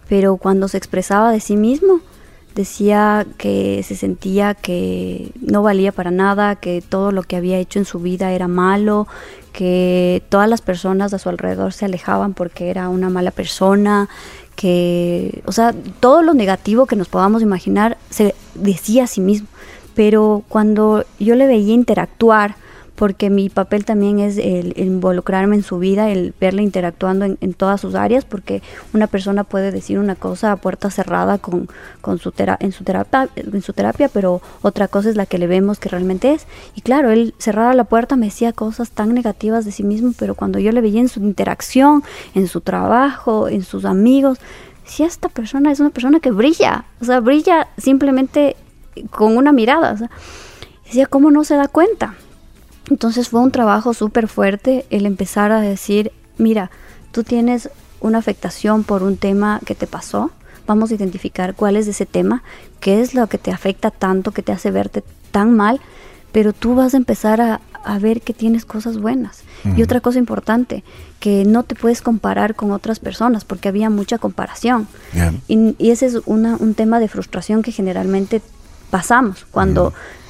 [0.08, 2.00] pero cuando se expresaba de sí mismo,
[2.56, 7.78] decía que se sentía que no valía para nada, que todo lo que había hecho
[7.78, 9.06] en su vida era malo,
[9.52, 14.08] que todas las personas a su alrededor se alejaban porque era una mala persona,
[14.56, 19.48] que, o sea, todo lo negativo que nos podamos imaginar se decía a sí mismo.
[19.94, 22.56] Pero cuando yo le veía interactuar,
[22.96, 27.80] porque mi papel también es el, involucrarme en su vida, el verla interactuando en, todas
[27.80, 31.68] sus áreas, porque una persona puede decir una cosa a puerta cerrada con,
[32.00, 35.38] con su tera en, su terapia, en su terapia, pero otra cosa es la que
[35.38, 36.46] le vemos que realmente es.
[36.74, 40.34] Y claro, él cerraba la puerta, me decía cosas tan negativas de sí mismo, pero
[40.34, 42.02] cuando yo le veía en su interacción,
[42.34, 44.38] en su trabajo, en sus amigos,
[44.84, 48.56] decía, esta persona es una persona que brilla, o sea, brilla simplemente
[49.10, 49.92] con una mirada.
[49.92, 50.10] O sea,
[50.84, 52.14] decía, ¿cómo no se da cuenta?
[52.90, 56.70] Entonces fue un trabajo súper fuerte el empezar a decir, mira,
[57.12, 57.70] tú tienes
[58.00, 60.30] una afectación por un tema que te pasó,
[60.66, 62.42] vamos a identificar cuál es ese tema,
[62.80, 65.80] qué es lo que te afecta tanto, que te hace verte tan mal,
[66.32, 69.42] pero tú vas a empezar a, a ver que tienes cosas buenas.
[69.64, 69.78] Uh -huh.
[69.78, 70.84] Y otra cosa importante,
[71.18, 74.86] que no te puedes comparar con otras personas, porque había mucha comparación.
[75.12, 75.32] Yeah.
[75.48, 78.42] Y, y, ese es una, un tema de frustración que generalmente
[78.90, 79.86] pasamos cuando...
[79.86, 80.25] Uh -huh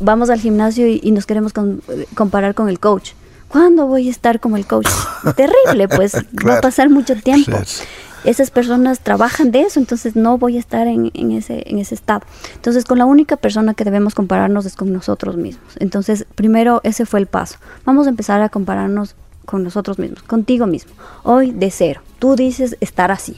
[0.00, 1.82] vamos al gimnasio y, y nos queremos con,
[2.14, 3.12] comparar con el coach.
[3.48, 4.88] ¿Cuándo voy a estar como el coach?
[5.36, 7.56] Terrible, pues claro, va a pasar mucho tiempo.
[8.24, 11.94] Esas personas trabajan de eso, entonces no voy a estar en, en, ese, en ese
[11.94, 12.22] estado.
[12.56, 15.76] Entonces, con la única persona que debemos compararnos es con nosotros mismos.
[15.78, 17.58] Entonces, primero, ese fue el paso.
[17.84, 20.92] Vamos a empezar a compararnos con nosotros mismos, contigo mismo.
[21.22, 22.00] Hoy de cero.
[22.18, 23.36] Tú dices estar así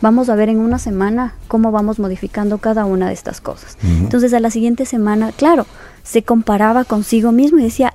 [0.00, 3.76] vamos a ver en una semana cómo vamos modificando cada una de estas cosas.
[3.82, 3.98] Uh -huh.
[4.00, 5.66] Entonces a la siguiente semana, claro,
[6.02, 7.94] se comparaba consigo mismo y decía,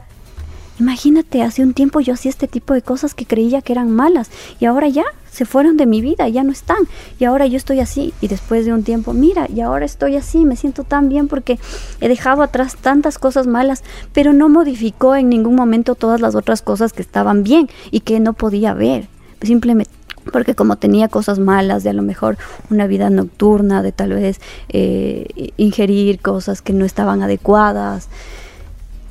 [0.79, 4.29] imagínate, hace un tiempo yo hacía este tipo de cosas que creía que eran malas
[4.59, 6.79] y ahora ya se fueron de mi vida, ya no están
[7.19, 10.45] y ahora yo estoy así y después de un tiempo, mira, y ahora estoy así,
[10.45, 11.59] me siento tan bien porque
[12.01, 13.83] he dejado atrás tantas cosas malas,
[14.13, 18.19] pero no modificó en ningún momento todas las otras cosas que estaban bien y que
[18.19, 19.07] no podía ver.
[19.41, 19.98] Simplemente
[20.31, 22.37] porque como tenía cosas malas, de a lo mejor
[22.69, 24.39] una vida nocturna, de tal vez
[24.69, 28.09] eh, ingerir cosas que no estaban adecuadas,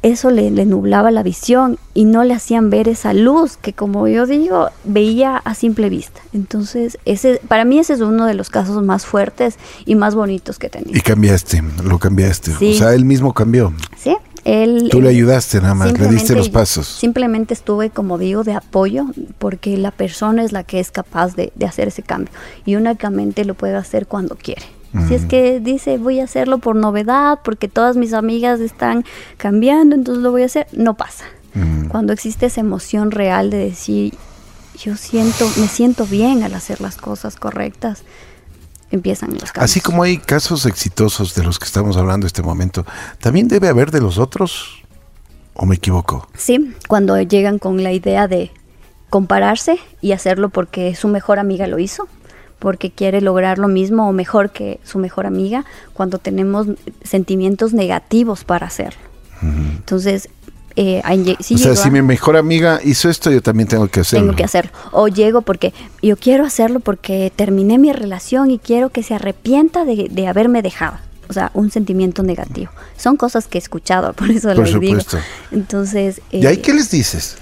[0.02, 4.06] eso le, le, nublaba la visión y no le hacían ver esa luz que como
[4.06, 6.20] yo digo, veía a simple vista.
[6.32, 10.58] Entonces, ese, para mí ese es uno de los casos más fuertes y más bonitos
[10.58, 10.96] que tenía.
[10.96, 12.52] Y cambiaste, lo cambiaste.
[12.52, 12.74] Sí.
[12.74, 13.72] O sea, él mismo cambió.
[13.96, 16.86] Sí, Él, Tú le ayudaste nada más, le diste los pasos.
[16.86, 19.06] Simplemente estuve, como digo, de apoyo,
[19.38, 22.32] porque la persona es la que es capaz de, de hacer ese cambio
[22.64, 24.62] y únicamente lo puede hacer cuando quiere.
[25.06, 29.04] Si es que dice voy a hacerlo por novedad, porque todas mis amigas están
[29.36, 31.24] cambiando, entonces lo voy a hacer, no pasa.
[31.88, 34.14] Cuando existe esa emoción real de decir
[34.78, 38.04] yo siento, me siento bien al hacer las cosas correctas,
[38.90, 39.70] empiezan los cambios.
[39.70, 42.86] Así como hay casos exitosos de los que estamos hablando en este momento,
[43.20, 44.82] ¿también debe haber de los otros?
[45.54, 46.28] ¿O me equivoco?
[46.36, 48.50] Sí, cuando llegan con la idea de
[49.10, 52.08] compararse y hacerlo porque su mejor amiga lo hizo,
[52.58, 55.64] porque quiere lograr lo mismo o mejor que su mejor amiga,
[55.94, 56.66] cuando tenemos
[57.02, 59.00] sentimientos negativos para hacerlo.
[59.40, 60.28] Entonces,
[60.80, 61.02] eh,
[61.40, 64.26] o sea, si mi mejor amiga hizo esto, yo también tengo que hacerlo.
[64.26, 64.70] Tengo que hacerlo.
[64.92, 69.84] O llego porque yo quiero hacerlo porque terminé mi relación y quiero que se arrepienta
[69.84, 70.98] de, haberme dejado.
[71.28, 72.70] O sea, un sentimiento negativo.
[72.96, 75.00] Son cosas que he escuchado, por eso lo digo.
[75.50, 76.20] Entonces.
[76.30, 77.36] ¿Y ahí eh, qué les dices?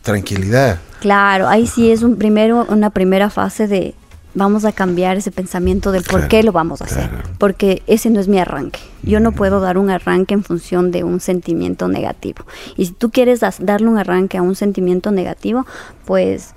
[0.00, 0.80] Tranquilidad.
[1.00, 3.94] Claro, ahí sí es un primero, una primera fase de,
[4.34, 8.20] vamos a cambiar ese pensamiento del por qué lo vamos a hacer, porque ese no
[8.20, 8.80] es mi arranque.
[9.02, 12.44] Yo no puedo dar un arranque en función de un sentimiento negativo.
[12.76, 15.66] Y si tú quieres darle un arranque a un sentimiento negativo,
[16.04, 16.54] pues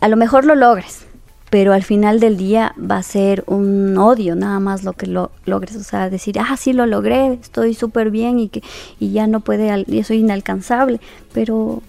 [0.00, 1.06] a lo mejor lo logres,
[1.50, 5.30] pero al final del día va a ser un odio nada más lo que lo
[5.46, 8.62] logres, o sea, decir, ah, sí lo logré, estoy súper bien y que
[8.98, 11.00] y ya no puede, yo soy inalcanzable,
[11.32, 11.82] pero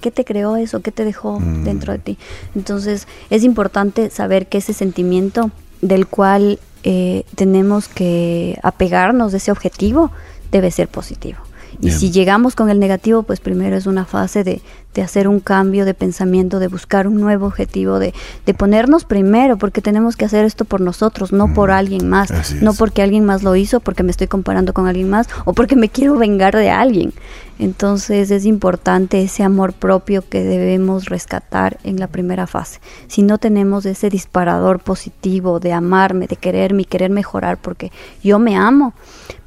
[0.00, 0.80] ¿Qué te creó eso?
[0.80, 1.64] ¿Qué te dejó mm.
[1.64, 2.18] dentro de ti?
[2.54, 5.50] Entonces es importante saber que ese sentimiento
[5.82, 10.10] del cual eh, tenemos que apegarnos de ese objetivo
[10.50, 11.38] debe ser positivo.
[11.80, 14.62] Y si llegamos con el negativo, pues primero es una fase de,
[14.96, 18.14] de hacer un cambio de pensamiento, de buscar un nuevo objetivo, de,
[18.46, 22.54] de, ponernos primero, porque tenemos que hacer esto por nosotros, no por mm, alguien más,
[22.62, 25.76] no porque alguien más lo hizo, porque me estoy comparando con alguien más o porque
[25.76, 27.12] me quiero vengar de alguien.
[27.58, 32.80] Entonces es importante ese amor propio que debemos rescatar en la primera fase.
[33.06, 37.92] Si no tenemos ese disparador positivo de amarme, de quererme y querer mejorar porque
[38.22, 38.94] yo me amo,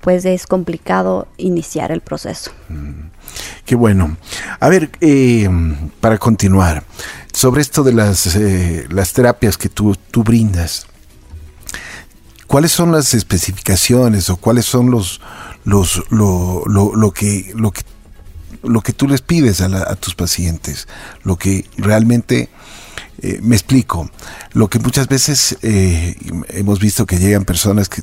[0.02, 2.52] pues es complicado iniciar el proceso.
[2.70, 3.19] Mm.
[3.66, 4.18] Qué bueno.
[4.60, 5.50] A ver, eh,
[6.00, 6.84] para continuar,
[7.34, 10.88] sobre esto de las, eh, las terapias que tú, tú brindas,
[12.48, 15.22] ¿cuáles son las especificaciones o cuáles son los,
[15.64, 17.82] los lo, lo, lo, que, lo, que,
[18.64, 20.88] lo que tú les pides a, tus pacientes?
[21.24, 22.50] Lo que realmente...
[23.22, 24.10] Eh, me explico.
[24.54, 28.02] Lo que muchas veces hemos visto que llegan personas que,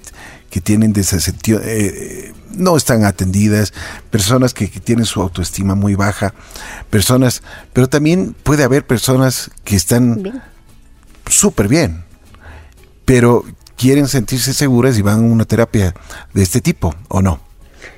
[0.51, 3.73] que tienen desasentido, eh, no están atendidas,
[4.11, 6.33] personas que, tienen su autoestima muy baja,
[6.91, 7.43] personas,
[7.73, 10.43] pero también puede haber personas que están
[11.29, 12.05] súper bien,
[13.05, 13.45] pero
[13.77, 15.95] quieren sentirse seguras y van a una terapia
[16.33, 17.41] de este tipo, ¿o no?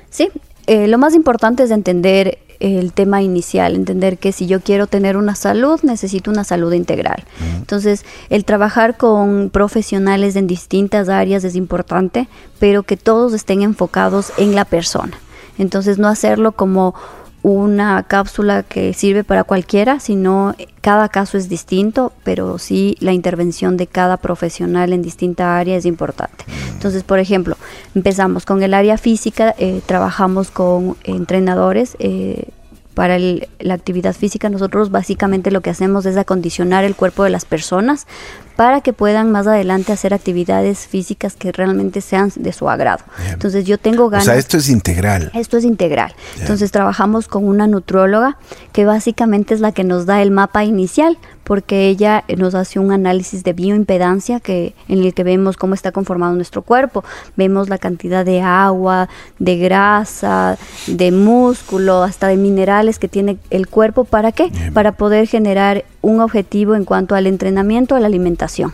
[0.09, 0.29] Sí,
[0.67, 5.15] eh, lo más importante es entender el tema inicial, entender que si yo quiero tener
[5.15, 7.23] una salud, necesito una salud integral.
[7.57, 12.27] Entonces, el trabajar con profesionales en distintas áreas es importante,
[12.59, 15.17] pero que todos estén enfocados en la persona.
[15.57, 16.95] Entonces, no hacerlo como
[17.41, 23.77] una cápsula que sirve para cualquiera, sino cada caso es distinto, pero sí la intervención
[23.77, 26.45] de cada profesional en distinta área es importante.
[26.73, 27.57] Entonces, por ejemplo,
[27.95, 31.95] empezamos con el área física, eh, trabajamos con entrenadores.
[31.99, 32.49] Eh,
[32.93, 37.45] para la actividad física, nosotros básicamente lo que hacemos es acondicionar el cuerpo de las
[37.45, 38.07] personas
[38.59, 43.05] para que puedan más adelante hacer actividades físicas que realmente sean de su agrado.
[43.31, 44.27] Entonces yo tengo ganas...
[44.27, 45.31] O sea, esto es integral.
[45.33, 46.13] Esto es integral.
[46.41, 48.35] Entonces trabajamos con una nutrióloga
[48.73, 51.17] que básicamente es la que nos da el mapa inicial
[51.49, 55.91] porque ella nos hace un análisis de bioimpedancia que, en el que vemos cómo está
[55.91, 57.03] conformado nuestro cuerpo,
[57.37, 63.65] vemos la cantidad de agua, de grasa, de músculo, hasta de minerales que tiene el
[63.65, 64.03] cuerpo.
[64.03, 64.51] ¿Para qué?
[64.75, 68.71] Para poder generar un objetivo en cuanto al entrenamiento, a la alimentación.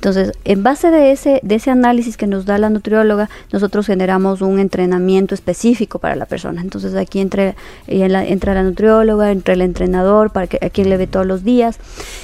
[0.00, 4.40] Entonces, en base de ese, de ese análisis que nos da la nutrióloga, nosotros generamos
[4.40, 6.62] un entrenamiento específico para la persona.
[6.62, 7.54] Entonces, aquí entre,
[7.86, 11.78] entra la nutrióloga, entra el entrenador, para que, a quien le ve todos los días.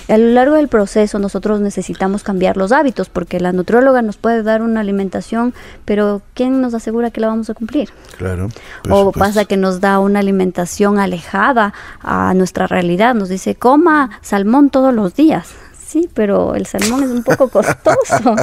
[0.09, 4.43] A lo largo del proceso, nosotros necesitamos cambiar los hábitos, porque la nutrióloga nos puede
[4.43, 5.53] dar una alimentación,
[5.85, 7.91] pero ¿quién nos asegura que la vamos a cumplir?
[8.17, 8.49] Claro.
[8.89, 14.71] O pasa que nos da una alimentación alejada a nuestra realidad, nos dice, coma salmón
[14.71, 18.35] todos los días Sí, pero el salmón es un poco costoso.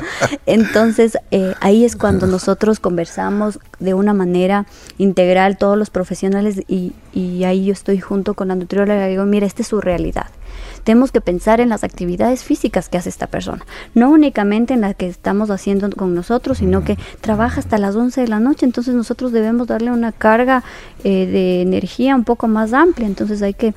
[0.45, 4.65] Entonces, eh, ahí es cuando nosotros conversamos de una manera
[4.97, 9.25] integral, todos los profesionales, y, y ahí yo estoy junto con la nutrióloga y digo,
[9.25, 10.27] mira, esta es su realidad.
[10.85, 14.95] Tenemos que pensar en las actividades físicas que hace esta persona, no únicamente en las
[14.95, 18.93] que estamos haciendo con nosotros, sino que trabaja hasta las 11 de la noche, entonces
[18.93, 20.63] nosotros debemos darle una carga
[21.03, 23.73] eh, de energía un poco más amplia, entonces hay que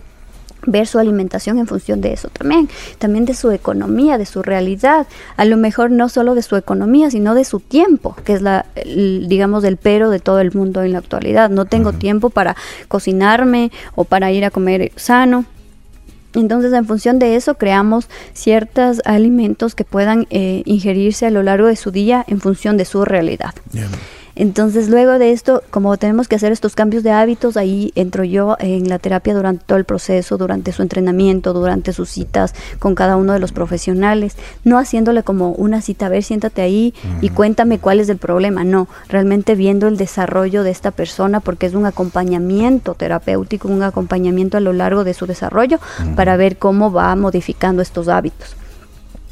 [0.67, 5.07] ver su alimentación en función de eso también, también de su economía, de su realidad,
[5.37, 8.67] a lo mejor no solo de su economía, sino de su tiempo, que es la,
[8.85, 11.51] digamos, el pero de todo el mundo en la actualidad.
[11.51, 12.57] No tengo tiempo para
[12.89, 15.45] cocinarme o para ir a comer sano.
[16.35, 21.67] Entonces, en función de eso, creamos ciertos alimentos que puedan eh, ingerirse a lo largo
[21.67, 23.55] de su día en función de su realidad.
[24.39, 28.57] Entonces, luego de esto, como tenemos que hacer estos cambios de hábitos, ahí entro yo
[28.61, 33.17] en la terapia durante todo el proceso, durante su entrenamiento, durante sus citas con cada
[33.17, 37.79] uno de los profesionales, no haciéndole como una cita, a ver, siéntate ahí y cuéntame
[37.79, 41.87] cuál es el problema, no, realmente viendo el desarrollo de esta persona porque es un
[41.87, 45.79] acompañamiento terapéutico, un acompañamiento a lo largo de su desarrollo
[46.15, 48.55] para ver cómo va modificando estos hábitos.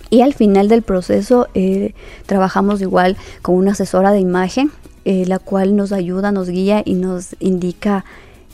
[0.08, 1.92] Y al final del proceso eh,
[2.24, 4.70] trabajamos igual con una asesora de imagen
[5.04, 8.04] eh, la cual nos ayuda, nos guía y nos indica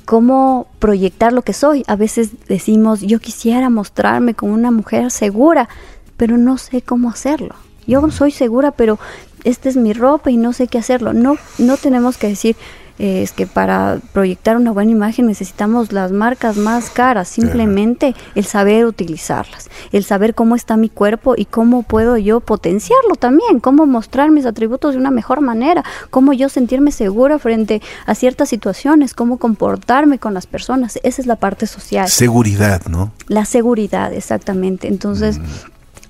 [0.05, 1.85] cómo proyectar lo que soy.
[1.87, 5.69] A veces decimos, yo quisiera mostrarme como una mujer segura,
[6.17, 7.55] pero no sé cómo hacerlo.
[7.87, 8.99] Yo soy segura, pero
[9.45, 11.13] esta es mi ropa y no sé qué hacerlo.
[11.13, 12.57] No, no tenemos que decir,
[13.01, 18.85] es que para proyectar una buena imagen necesitamos las marcas más caras, simplemente el saber
[18.85, 24.31] utilizarlas, el saber cómo está mi cuerpo y cómo puedo yo potenciarlo también, cómo mostrar
[24.31, 29.39] mis atributos de una mejor manera, cómo yo sentirme segura frente a ciertas situaciones, cómo
[29.39, 30.99] comportarme con las personas.
[31.03, 32.09] Esa es la parte social.
[32.09, 33.13] Seguridad, ¿no?
[33.29, 34.89] La seguridad, exactamente.
[34.89, 35.39] Entonces...
[35.39, 35.45] Mm.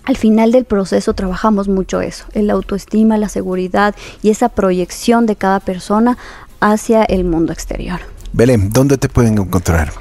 [0.04, 5.36] Al final del proceso trabajamos mucho eso, el autoestima, la seguridad y esa proyección de
[5.36, 6.16] cada persona
[6.60, 8.00] hacia el mundo exterior.
[8.32, 9.92] Belén, ¿dónde te pueden encontrar?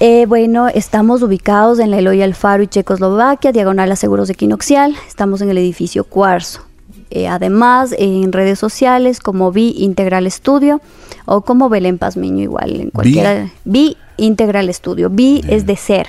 [0.00, 4.94] Eh, bueno, estamos ubicados en la Eloy Alfaro y Checoslovaquia, diagonal a Seguros Equinoxial.
[5.06, 6.62] Estamos en el edificio Cuarzo.
[7.10, 10.80] Eh, además, en redes sociales como Vi Integral Studio
[11.26, 13.50] o como Belén Pazmiño, igual en cualquiera.
[13.64, 15.10] Vi Integral Studio.
[15.10, 16.08] Vi es de ser.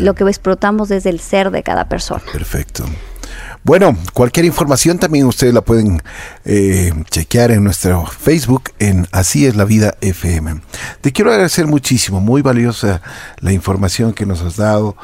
[0.00, 2.22] Lo que explotamos es el ser de cada persona.
[2.32, 2.84] Perfecto.
[3.66, 6.00] Bueno, cualquier información también ustedes la pueden
[6.44, 10.60] eh, chequear en nuestro Facebook en Así es la vida FM.
[11.00, 13.02] Te quiero agradecer muchísimo, muy valiosa
[13.40, 14.96] la información que nos has dado,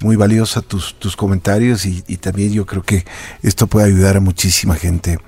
[0.00, 3.06] muy valiosa tus, tus comentarios y, también yo creo que
[3.42, 5.18] esto puede ayudar a muchísima gente.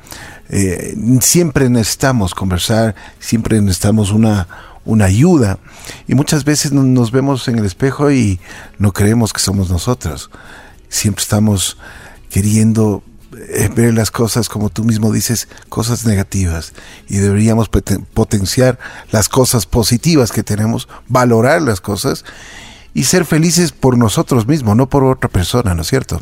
[0.50, 4.48] Eh, siempre necesitamos conversar, siempre necesitamos una,
[4.84, 5.58] una ayuda
[6.06, 8.38] y muchas veces nos vemos en el espejo y
[8.76, 10.30] no creemos que somos nosotros.
[10.90, 11.78] Siempre estamos
[12.32, 13.02] queriendo
[13.48, 16.72] eh, ver las cosas como tú mismo dices, cosas negativas
[17.08, 18.78] y deberíamos potenciar
[19.10, 22.24] las cosas positivas que tenemos, valorar las cosas
[22.94, 26.20] y ser felices por nosotros mismos, no por otra persona, ¿no es cierto?